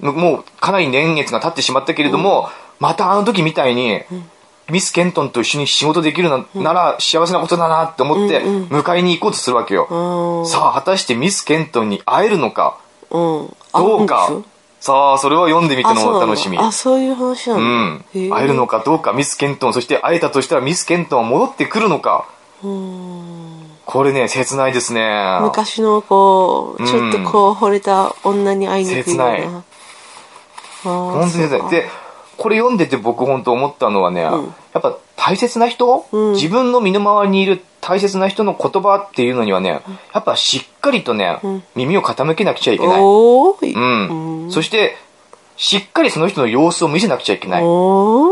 [0.00, 2.48] もうかなり年月が経ってしまったけれども、
[2.80, 4.02] またあの時みたいに、
[4.70, 12.78] ミス・ケントンと一緒に仕事できるな,、なら幸せなことだなって思って迎えに行こうとするわけよ、さあ果たしてミス・ケントンに会えるのか
[13.10, 13.56] うん。
[13.72, 14.30] どうか
[14.84, 16.18] さあそれは読んでみてのの？
[16.18, 16.58] お楽しみ。
[16.58, 18.04] あ、そういう話なうのん。
[18.12, 18.28] へえ。
[18.28, 22.28] 会えるのかどうかミス・ケントンそして会えたとしたらミス・ケントンは戻ってくるのか。
[22.60, 25.38] これね切ないですね。
[25.40, 29.36] 昔のこう、ちょっとこう、惚れた女に会いに行くような。
[29.36, 29.62] 切ない。
[30.82, 31.70] 本当に切ない。
[31.70, 31.88] で
[32.36, 39.82] これ読んでて僕本当思ったのはね、やっぱ大切な人、自分の身の回りにいる大切な人の言葉っていうのにはね
[40.14, 41.38] やっぱしっかりとね、
[41.74, 43.00] 耳を傾けなくちゃいけない。
[43.02, 44.50] うん。
[44.50, 44.96] そして
[45.56, 47.66] しっかりその人の様子を見せなくちゃいけない、う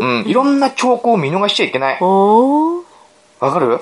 [0.04, 1.98] ん、いろんな兆候を見逃しちゃいけない。
[2.00, 3.80] わかる？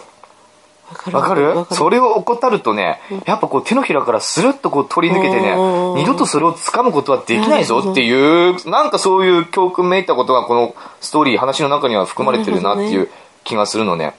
[0.91, 1.17] わかる。
[1.17, 1.45] わかる？
[1.45, 1.77] わかる。
[1.77, 7.79] それを怠るとね、やっぱこう手のひらからスルッとこう取り抜けてねうん、二度とそれを掴むことはできないぞ。
[7.93, 13.09] っていう、なんかそういう教訓めいたことがこのストーリー、話の中には含まれてるなっていう
[13.45, 14.15] 気がするのね。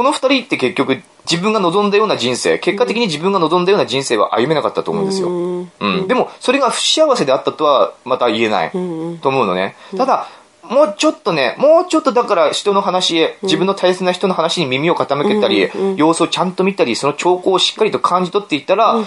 [0.00, 5.28] この二人って結局自分が望んだような人生、結果的に自分が望んだような人生は歩めなかったと思うんですよ。
[5.28, 5.70] うん。
[5.78, 8.70] うん、でもそれが不幸せであったとはまた言えない。
[8.70, 8.78] と
[9.28, 10.26] 思うのね、ただ
[10.62, 19.06] もうちょっとねもうちょっとだから人の話へ自分の大切な人の話に耳を傾けたり、様子をちゃんと見たりその兆候をしっかりと感じ取っていったら、もっ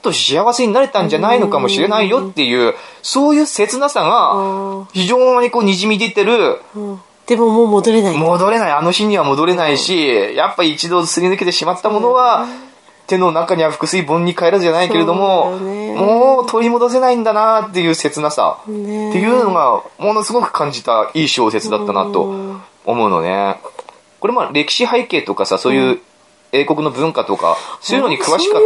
[0.00, 8.16] と幸せになれたんじゃないのかもしれないよっていうそういう切なさが非常にこうにじみ出てるうんでももう戻れない。
[8.16, 8.72] 戻れない。
[8.72, 12.46] あの日には戻れないしやっぱ一度すり抜けてしまったものは、
[13.06, 15.94] 手の中には腹水盆に帰らずじゃないけれども、ね。
[15.94, 19.10] もう取り戻せないんだなっていう切なさ、ね。
[19.10, 22.34] っていうのがものすごく感じたいい小説だったなと
[22.86, 23.60] 思うのね。
[24.20, 26.00] これまあ歴史背景とかさそういう
[26.52, 28.58] 英国の文化とかそういうのに詳しか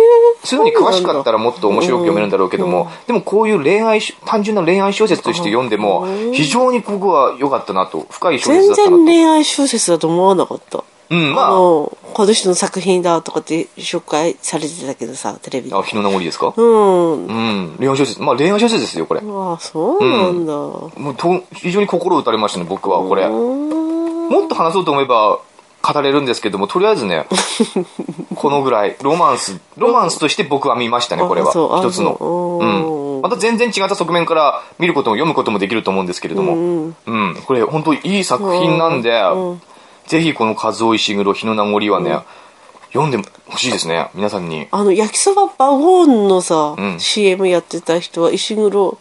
[0.45, 9.07] そういうに詳しかったらもっと面白く読めるんだろうけども、でもこういう恋愛し単純な恋愛小説として読んでも非常に僕は良かったなと深い小説全だったなと然。
[9.07, 10.85] 恋愛小説だと思わなかった。
[11.11, 15.77] うん、まあ、あの、この人の作品だとかって紹介されてたけどさ、テレビで。
[15.77, 16.55] あ、日の名残ですか？
[16.57, 17.27] うん。
[17.27, 18.23] うん、恋愛小説。
[18.23, 19.21] まあ恋愛小説ですよ、これ。
[19.21, 20.53] ああ、そうなんだ。
[20.53, 23.25] もうと非常に心打たれましたね、僕は、これ。
[23.25, 23.73] うん
[24.31, 25.41] もっと話そうと思えば
[25.83, 27.27] 語れるんですけども、とりあえずね、
[28.37, 31.51] このぐらい、ロマンス、ロマンスとして僕は見ましたね、これは。
[31.51, 32.17] 一つの。
[32.19, 32.65] そう。
[32.65, 33.21] うん。
[33.23, 37.43] また全然違った側面から見ることも読むこともできると思うんですけれども、うんうん。
[37.45, 39.23] これ本当いい作品なんで、
[40.07, 42.21] ぜひこの和夫石黒日の名残はね、
[42.93, 43.19] 読んで
[43.49, 44.69] ほしいですね、皆さんに。
[44.71, 47.01] あの、焼きそばバゴーンのさ、うん。
[47.01, 48.99] CM やってた人は石黒、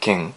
[0.00, 0.34] 剣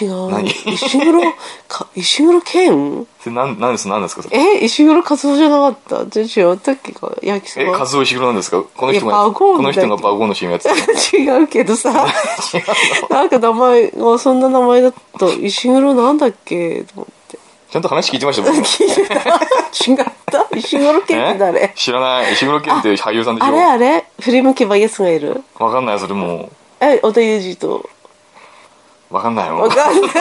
[0.00, 0.30] 違う。
[0.30, 0.48] 何？
[0.48, 1.20] 石黒、
[1.68, 6.04] か石黒健それなん、なんです、なんですかえ石黒和夫じゃなかった？
[6.06, 7.12] 全然違ったっけか？
[7.22, 7.72] 焼きそえ、ば。
[7.72, 8.62] 和夫石黒なんですか？
[8.76, 10.74] この人いが、この人がバゴーンの CM やってた。
[10.74, 10.80] の
[11.40, 11.92] 違うけどさ、
[13.10, 15.26] なんか名前がそんな名前だった。
[15.26, 16.82] 石黒なんだっけ？
[16.84, 17.38] と思って。
[17.70, 19.14] ちゃんと話聞いてました僕聞いてた。
[19.14, 20.46] 違った？
[20.56, 21.38] 石黒健ってえ？
[21.38, 22.32] 誰知らない。
[22.32, 24.04] 石黒健って俳優さんでしあれょあれ？
[24.20, 25.42] 振り向けばイエスがいる？
[25.58, 27.88] わかんないそれもえ、小田裕二と。
[29.10, 30.12] うわかんないわよかんない。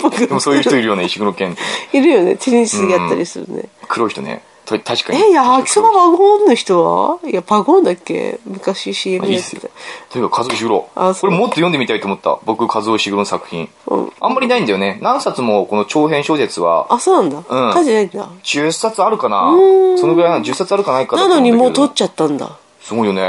[0.00, 0.26] 僕。
[0.26, 1.56] でもそういう人いるよね石黒健
[1.92, 2.36] いるよね。
[2.36, 3.68] テニスやったりするね。
[3.88, 4.42] 黒い人ね。
[4.64, 5.20] と確かに。
[5.20, 7.18] え、いや、焼きそばバゴーンの人は？
[7.28, 8.38] いや、バゴーンだっけ？
[8.46, 9.56] 昔 CM やってた。
[9.56, 9.70] いいっすよ。
[10.08, 11.30] というか和夫石黒あそう。
[11.30, 12.38] これもっと読んでみたいと思った。
[12.44, 13.68] 僕和夫石黒の作品。
[13.88, 14.12] うん。
[14.20, 15.00] あんまりないんだよね。
[15.02, 16.86] 何冊もこの長編小説は。
[16.94, 17.66] あ、そうなんだ。
[17.66, 17.74] うん。
[17.74, 18.28] 書いてないんだ。
[18.44, 19.52] 10冊あるかな？
[19.98, 20.46] そのぐらいな。
[20.46, 22.56] 10冊あるかないかだなのにもう取っちゃったんだ。
[22.80, 23.22] すごいよね。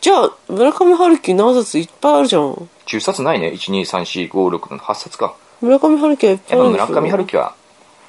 [0.00, 2.68] じゃあ、村上春樹何冊いっぱいあるじゃん。
[2.88, 3.52] 10冊ないね。
[3.54, 5.36] 1234567冊か。
[5.60, 7.54] 村上春樹はいっぱやっぱいあるでしょ村上春樹は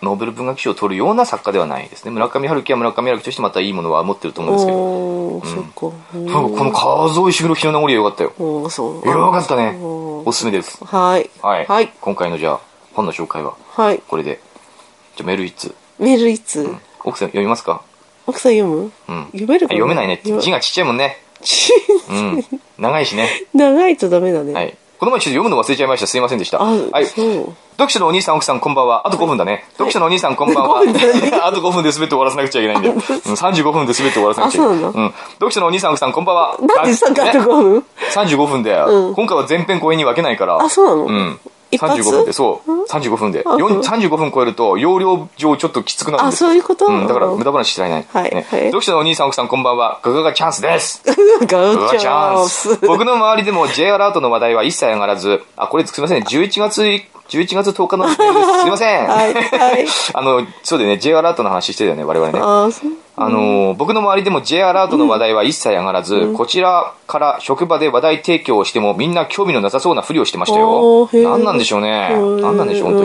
[0.02, 2.12] ノーベル文学賞を取るような作家ではないですね。
[2.12, 4.78] 村上春樹は村上春樹としてまたいいものは持ってると思うんですけど。
[4.78, 5.98] おー、そっか。
[6.16, 6.26] うん。
[6.32, 8.34] 多分この和夫石黒日の名残はよかったよ。
[8.40, 9.06] おー、そう。
[9.06, 9.78] よかったね。
[9.82, 10.84] おおすすめです。
[10.86, 11.30] はい。
[11.42, 11.92] はい、はい。
[12.00, 12.60] 今回のじゃあ
[12.94, 14.02] 本の紹介ははい。
[14.08, 14.40] これで。
[15.18, 17.82] じゃあメール一通メールいつ、奥さん読みますか？
[18.26, 18.92] 奥さん読む？
[19.10, 19.26] うん。
[19.32, 20.22] 読めるか読めないね。
[20.24, 21.18] 字がちっちゃいもんね。
[21.29, 21.29] ち
[22.10, 22.46] うん
[22.78, 24.54] 長いしね長いとダメだね。
[24.54, 26.08] はいこの前ちょっと読むの忘れちゃいました。
[26.08, 26.62] すいませんでした。
[26.62, 27.06] あはい。
[27.06, 29.08] 読書のお兄さん、奥さん、こんばんは。
[29.08, 29.64] あと5分だね。
[29.78, 30.82] 読書のお兄さん、こんばんは。
[30.82, 32.90] 5分だねあと5分で全て終わらせなくちゃいけないんで。
[32.90, 34.92] うん、35分で全て終わらせなくちゃいけない。
[34.92, 35.14] うん。
[35.36, 36.58] 読書のお兄さん、奥さん、こんばんは。
[36.60, 37.32] なんでさ、ガッね？
[37.32, 40.62] と5分35分で、うん今回は前編後編に分けないから。
[40.62, 41.06] あそうなの？
[41.06, 41.40] うん。
[41.72, 42.86] 一発？35分で、そう。
[42.90, 43.44] 35分で。
[43.46, 46.88] あそう4 35分超えると、容量上ちょっときつくなるんあ、ですそういうこと？
[46.88, 48.06] うん、だから無駄話してられない。
[48.12, 50.00] はいねはい読書のお兄さん、奥さん、こんばんは。
[50.04, 51.02] ガガガチャンスです。
[51.06, 51.14] ガ
[51.58, 52.88] ガガチチャンスス。
[52.88, 58.16] 僕の周りでも J アラートの話題は一切上がらず、あ、これすみません、11月、11月10日のです。
[58.18, 59.08] すいません。
[59.08, 59.40] はいは
[59.80, 62.40] い あの、そうだよね、J アラートの話してたよね、我々ね。
[63.22, 71.10] あのー僕の周りでも J アラートの話題は一切上がらず、こちらから職場で話題提供をしてもみんな興味のなさそうなふりをしてましたよ。
[71.14, 72.12] 何なんでしょうね。
[72.14, 72.42] うん。
[72.42, 73.04] 何なんでしょう、本当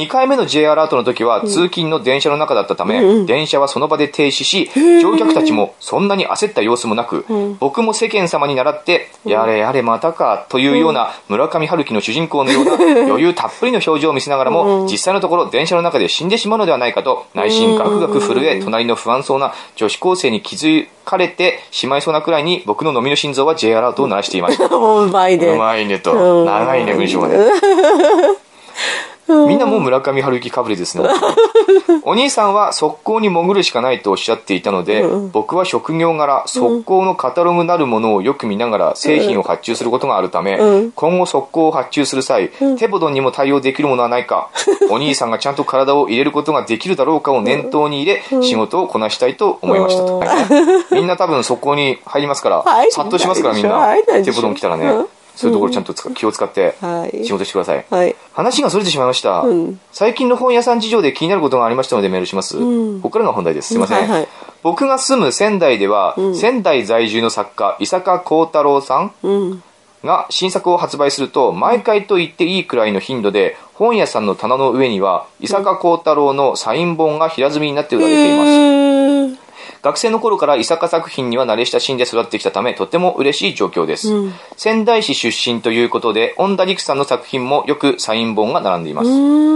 [0.00, 0.06] に。
[0.06, 7.24] 2回目の J アラートの時は通勤の電車の中だったため、電車はその場で停止し、乗客たちもそんなに焦った様子もなく、
[7.58, 12.72] 僕も世間様に倣って、やれやれまたかというような村上春樹の主人公のような
[13.08, 19.45] 余裕たっぷりの表情を見せながらも、実際のところ電車の中で死んでしまうのではないかと、内心ガクガク震え、隣の不安そうな
[19.76, 24.68] 女子高生に気づかれてしまいそうなくらいに僕の飲みの心臓は J アラートを鳴らしていました。
[24.76, 25.48] もううまいね。
[25.48, 26.12] うまいねと。
[26.12, 27.36] うん長いね、文章がね。
[29.28, 31.04] みんなもう村上春樹かぶりですね。
[32.04, 40.92] お兄さんは速攻に潜るしかないとおっしゃっていたので、僕は職業柄、速攻のカタログなるものをよく見ながら製品を発注することがあるため、うん。
[40.92, 44.50] 今後速攻を発注する際、手ボドンにも対応できるものはないか、
[44.90, 50.22] お兄さんがちゃんと体を入れることができるだろうかを念頭に入れ、仕事をこなしたいと思いましたと。
[50.92, 53.96] みんな多分速攻に入りますから、入んさっとしますからみんな。
[54.24, 54.86] 手ボドン来たらね。
[54.86, 57.24] うん、そういうところちゃんと気を使ってはい。
[57.24, 57.84] 仕事してください。
[57.88, 58.16] はい。
[58.32, 59.78] 話がそれてしまいました、ん。
[59.92, 63.00] 最近の本屋さん事情で気になることがありましたのでメールします、ん。
[63.00, 63.68] ここからが本題です。
[63.68, 64.28] すいません、はいはい。
[64.62, 69.62] 僕が住む仙台では、仙台在住の作家伊坂幸太郎さんうん。
[70.04, 78.50] が新作を発売すると毎回と言っていいくらいの頻度で本屋さんの棚の上には伊坂幸太郎のサイン本が平積みになって売られています、
[79.82, 84.08] 学生の頃から伊坂作品には慣れ親しんで育ってきたためとても嬉しい状況です、
[84.56, 89.46] 仙台市出身ということで恩田陸さんの作品もよくサイン本が並んでいます。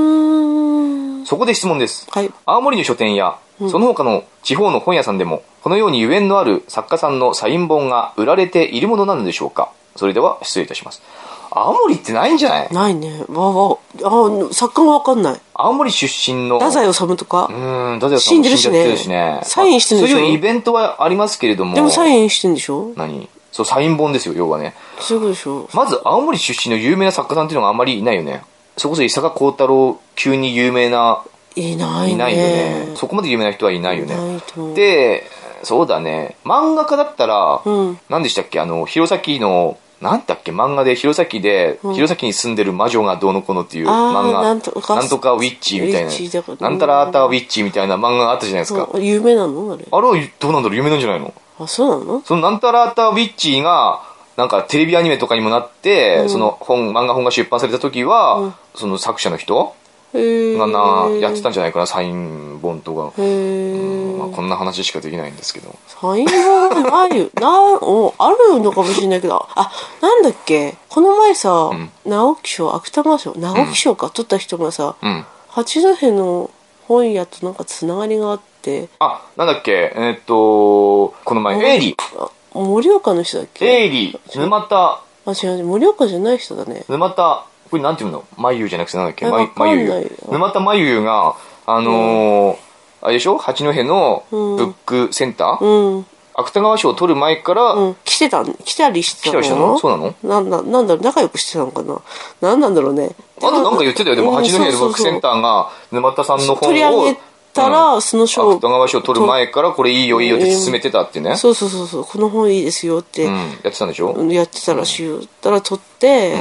[1.31, 2.09] そこで質問です。
[2.11, 2.31] はい。
[2.45, 11.03] 青森の書店や、その他の地方の本屋さんでも、このようにゆえんのある作家さんのサイン本が売られているものなのでしょうかそれでは失礼いたします。
[11.51, 12.73] 青森ってないんじゃない？
[12.73, 13.25] ないね。
[13.29, 13.79] わわ。
[14.05, 15.41] あ、作家がわかんない。
[15.55, 16.59] 青森出身の。
[16.59, 17.49] 太宰治とか？
[17.51, 17.53] う。
[17.53, 19.41] ーん、太宰さん死んでるしねしね。
[19.43, 20.19] サインしてるんでしょ？
[20.19, 21.75] そういうイベントはありますけれども。
[21.75, 22.93] でもサインしてんでしょ？
[22.97, 23.29] 何？
[23.53, 24.75] そう、サイン本ですよ、要はね。
[25.01, 28.45] そういうことでしょまず、青森出身の有名な作家さんっていうのがあんまりいないよね。
[28.77, 31.25] それこそ伊坂幸太郎級に有名な、
[31.57, 32.13] いないね。
[32.13, 32.93] いないよね。
[32.95, 34.41] そこまで有名な人はいないよね。
[34.75, 35.25] で、
[35.65, 36.37] そうだね。
[36.45, 38.61] 漫画家だったら、うん何でしたっけ？
[38.61, 40.51] あの、弘前の、なんだっけ？
[40.51, 44.43] 漫画で弘前で、弘前に住んでる魔女がどうのこうのっていう漫画。
[44.43, 44.95] なんとか。
[45.35, 46.11] ウィッチみたいな。
[46.11, 48.89] らなんたらあたウィッチみたいな漫画があったじゃないですか。
[48.93, 49.05] うん。
[49.05, 49.75] 有名なの？
[49.75, 49.87] あれ。
[49.91, 50.77] あれはどうなんだろう？
[50.77, 51.35] 有名なんじゃないの？
[51.59, 52.23] あ、そうなの？
[52.23, 54.01] そのなんたらあたウィッチが、
[54.37, 59.75] なんかテレビアニメとかにもなって、その本、漫画本が出版された時は、その作者の人
[60.15, 60.59] へー。
[60.59, 63.13] がな、やってたんじゃないかな、サイン本とか。
[63.21, 64.17] へー。
[64.17, 65.75] まあ、こんな話しかできないんですけど。
[65.87, 66.83] サイン本？
[66.83, 67.29] ないよ。
[67.35, 69.71] な、お、あるのかもしれないけど、あ、
[70.01, 70.77] なんだっけ？
[70.89, 71.91] この前さ、ん。
[72.05, 75.25] 直木賞、芥川賞、直木賞か、取った人がさ、うん。
[75.49, 76.51] 八戸の
[76.87, 83.65] 本屋となんかつながりがあって、あ、なんだっけ、えーっと、この前、エイリ、あ盛岡の人だっけ？
[83.65, 86.85] エイリ、沼田、あ、違う、盛岡じゃない人だね。
[86.89, 89.27] 沼田、これなんていうのまゆじゃなくてなんだっけ？
[89.27, 90.19] えわままゆ。
[90.31, 92.57] 沼田まゆゆが、あのー
[93.03, 93.39] あれでしょ？
[93.39, 96.07] 八戸のブックセンター、うん。
[96.35, 97.97] 芥川賞を取る前から、うん。
[98.05, 99.33] 来てた、来たりしてたの？
[99.33, 99.79] 来たりしたの？
[99.79, 100.15] そうなの？
[100.23, 102.03] なんだ、なんだろう、仲良くしてたのかな？
[102.43, 103.13] なんなんだろうね。
[103.39, 104.17] あとなんか言ってたよ。
[104.17, 107.19] でも、うん八戸のブックセンターが、沼田さんの本を、取り上げ
[107.55, 111.37] たら、その賞芥川賞を取る前から、これいいよいいよって進めてたってね。
[111.37, 113.35] そうそうそうそう、この本いいですよって、うん。
[113.35, 114.13] やってたんでしょ？
[114.13, 114.31] うん。
[114.31, 115.21] やってたらしいよ。
[115.41, 116.35] たら取って、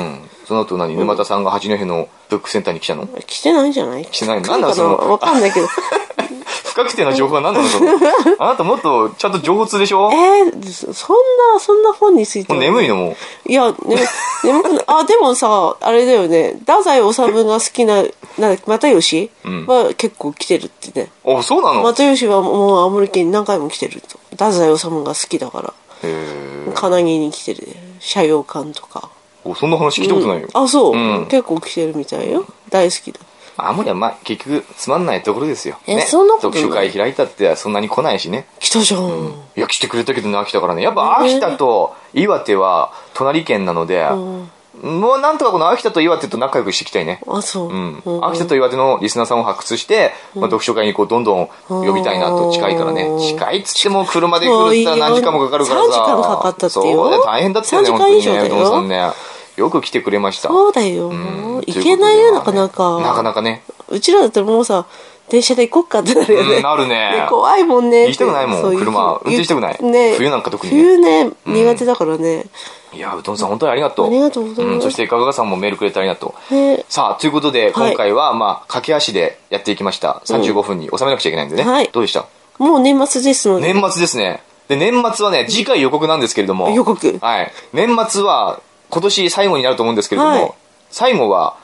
[0.50, 0.96] その後何？
[0.98, 3.06] 沼田さんが八戸のブックセンターに来たの？
[3.28, 4.06] 来てないんじゃない？
[4.08, 4.58] 来てない来るかな？
[4.58, 5.68] んだそのわかんないけど。
[6.66, 7.92] 不確定な情報は何なのその？
[8.40, 10.10] あなたもっとちゃんと情報通でしょ？
[10.12, 11.18] えー、そん
[11.54, 13.16] な、そんな本についてもはう眠いのもう。
[13.52, 13.76] いや、ね、
[14.44, 14.84] 眠くない。
[14.88, 16.56] あ、でもさ、あれだよね。
[16.62, 18.04] 太宰治が好きな、
[18.40, 21.12] なん又吉んは結構来てるってね。
[21.28, 21.82] あ、そうなの？
[21.82, 24.18] へ又吉はもう青森県に何回も来てると。
[24.32, 25.74] 太宰治が好きだから。
[26.04, 26.72] え。
[26.74, 27.68] 金木に来てる。
[28.00, 29.10] 社用館とか。
[29.44, 30.48] おそんな話聞いたことないよ。
[30.54, 32.46] あ、そう、うん結構来てるみたいよ。
[32.70, 33.20] 大好きだ。
[33.62, 35.76] 青森はまあ結局つまんないところですよ。
[35.86, 35.96] ね。
[35.96, 36.62] えそんなことない？
[36.62, 38.48] 読書会開いたってそんなに来ないしね。
[38.60, 39.34] 来たじゃん。
[39.58, 40.82] いや、来てくれたけどね、秋田からね。
[40.82, 44.08] やっぱ秋田と岩手は隣県なので、
[44.82, 47.22] もうなんとかこの秋田と岩手と仲良くしていきたいね。
[47.28, 47.68] あ、そう。
[47.70, 48.02] うん。
[48.06, 53.04] うん秋田と岩手のリスナーさんを発掘して、まあ、読書会にこうどんどん呼びたいなと近いからね。
[53.04, 55.88] うん近いっつっても車で来るったら何時間もかかるからさ。
[55.88, 59.12] 3時間かかったってよそうだよ大変だったよね3時間本当にねうどんさんね。
[59.58, 60.48] よく来てくれました。
[60.50, 61.10] そうだよ。
[61.10, 61.62] うん。
[61.68, 63.02] いけないよ、なかなか。
[63.02, 63.64] なかなかね。
[63.90, 64.86] うちらだったらもうさ、
[65.30, 66.56] 電車で行こっかってなるよね。
[66.58, 67.28] うんなるね。
[67.30, 68.08] 怖いもんね。
[68.08, 68.78] 行きたくないもん。
[68.78, 69.12] 車。
[69.12, 69.78] 運転したくない。
[69.84, 70.16] ね。
[70.18, 70.80] 冬なんか特にね。
[70.82, 72.46] 冬ね、苦手だからね。
[72.94, 74.08] いやうどんさん本当にありがとう。
[74.08, 74.78] ありがとうございます。
[74.78, 76.36] ん、そしてかががさんもメールくれてありがと。
[76.52, 76.86] うね。
[76.90, 77.90] さあということではい。
[77.92, 80.22] 今回はまあ駆け足でやっていきました。
[80.26, 81.90] 35分に収めなくちゃいけないんでね、はい。
[81.92, 82.26] どうでした？
[82.58, 83.74] もう年末ですので。
[83.74, 84.44] 年末ですね。
[84.68, 86.70] で、年末はね、次回予告なんですけれども。
[86.70, 87.18] 予告。
[87.22, 87.52] はい。
[87.74, 90.54] 年末は、今年最後になると思うんですけれども、はい。
[90.92, 91.58] 最後は、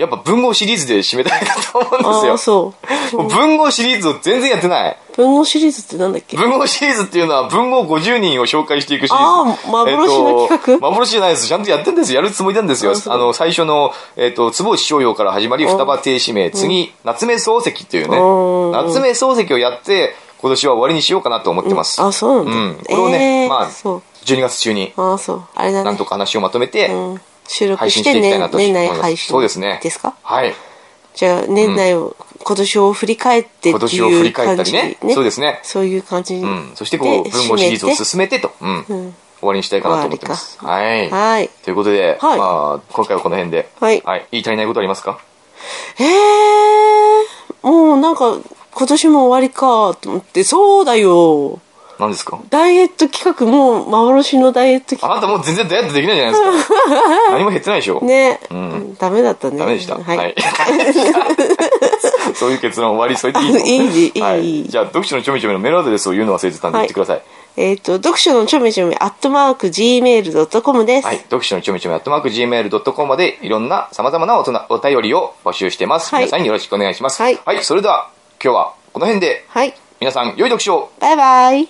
[0.00, 2.38] やっぱ文豪シリーズで締めたいなと思うんああ、ですよ。
[2.38, 2.74] そ
[3.12, 3.28] う。
[3.28, 4.96] 文豪シリーズを全然やってない。
[5.14, 6.36] 文豪シリーズってなんだっけ？
[6.38, 9.60] 文豪シリーズっていうのは文豪50人を紹介していくシリーズ。
[9.62, 10.72] あー幻の企画？
[10.72, 11.46] えっと幻じゃないです。
[11.46, 12.16] ちゃんとやってんですよ。
[12.16, 12.92] やるつもりなんですよ。
[13.06, 22.00] あの、最初の、えっ、と、坪内逍遥から始まり、双葉亭指名、次、夏目漱石っていうねうん、夏目漱石をやって、今年は終わりにしようかなと思ってます。
[22.00, 22.52] あ、そうなんだ。
[22.52, 22.76] うん。
[22.76, 24.02] これをね、えーまあ、そう。
[24.24, 25.42] 12月中に、ああ、そう。
[25.54, 25.84] あれだね。
[25.84, 27.20] なんとか話をまとめて、うん。
[27.48, 28.72] 収録して年年。
[28.72, 29.30] 内配信。
[29.32, 29.80] そうですね。
[29.82, 30.14] ですか？
[30.22, 30.54] はい。
[31.14, 34.96] じゃあ、年内を、今年を振り返ってっていう今感じ年を振り返ったりね。
[35.12, 35.60] そうですね。
[35.62, 36.42] そういう感じに。
[36.42, 36.72] うん。
[36.74, 38.78] そしてこう、で文豪シリーズを進めてと、うん。
[38.78, 40.58] ん終わりにしたいかなと思ってます。
[40.58, 41.10] はい。
[41.10, 41.50] はい。
[41.64, 45.18] ということで、はいまあ、今回はこの辺で、はい言い足りないことありますか？
[45.98, 48.38] ええー、もうなんか、
[48.72, 51.58] 今年も終わりかと思って、そうだよ。
[52.00, 52.38] 何ですか？
[52.50, 56.74] ダイエット企画、もう幻のダイエット企あなたもう全然ダイエットできないじゃないですか。
[57.32, 58.00] 何も減ってないでしょ？
[58.00, 58.06] 画。
[58.06, 59.58] ね、んダメだったね。
[59.58, 59.94] ダメでした。
[59.96, 60.00] は。
[60.02, 60.34] はいい。
[62.34, 63.58] そういう結論終わり、それでいいの？
[63.60, 64.64] いいいいはい。
[64.64, 67.22] じゃあ、読書のちょめちょめのメールアドレスを言うの忘れてたんで言ってください。
[67.56, 71.06] えっ、と、読書のちょめちょめ、アットマーク、gmail.com です。
[71.06, 71.16] はい。
[71.18, 76.14] 読書のちょめちょめ、アットマーク Gmail.com までいろんな様々なおお便りを募集してます。
[76.14, 77.20] はい皆さんによろしくお願いします。
[77.22, 78.08] はいそれでは、
[78.42, 79.74] 今日はこの辺で、はい。
[80.00, 81.68] 皆さん、良い読書をバイバイ。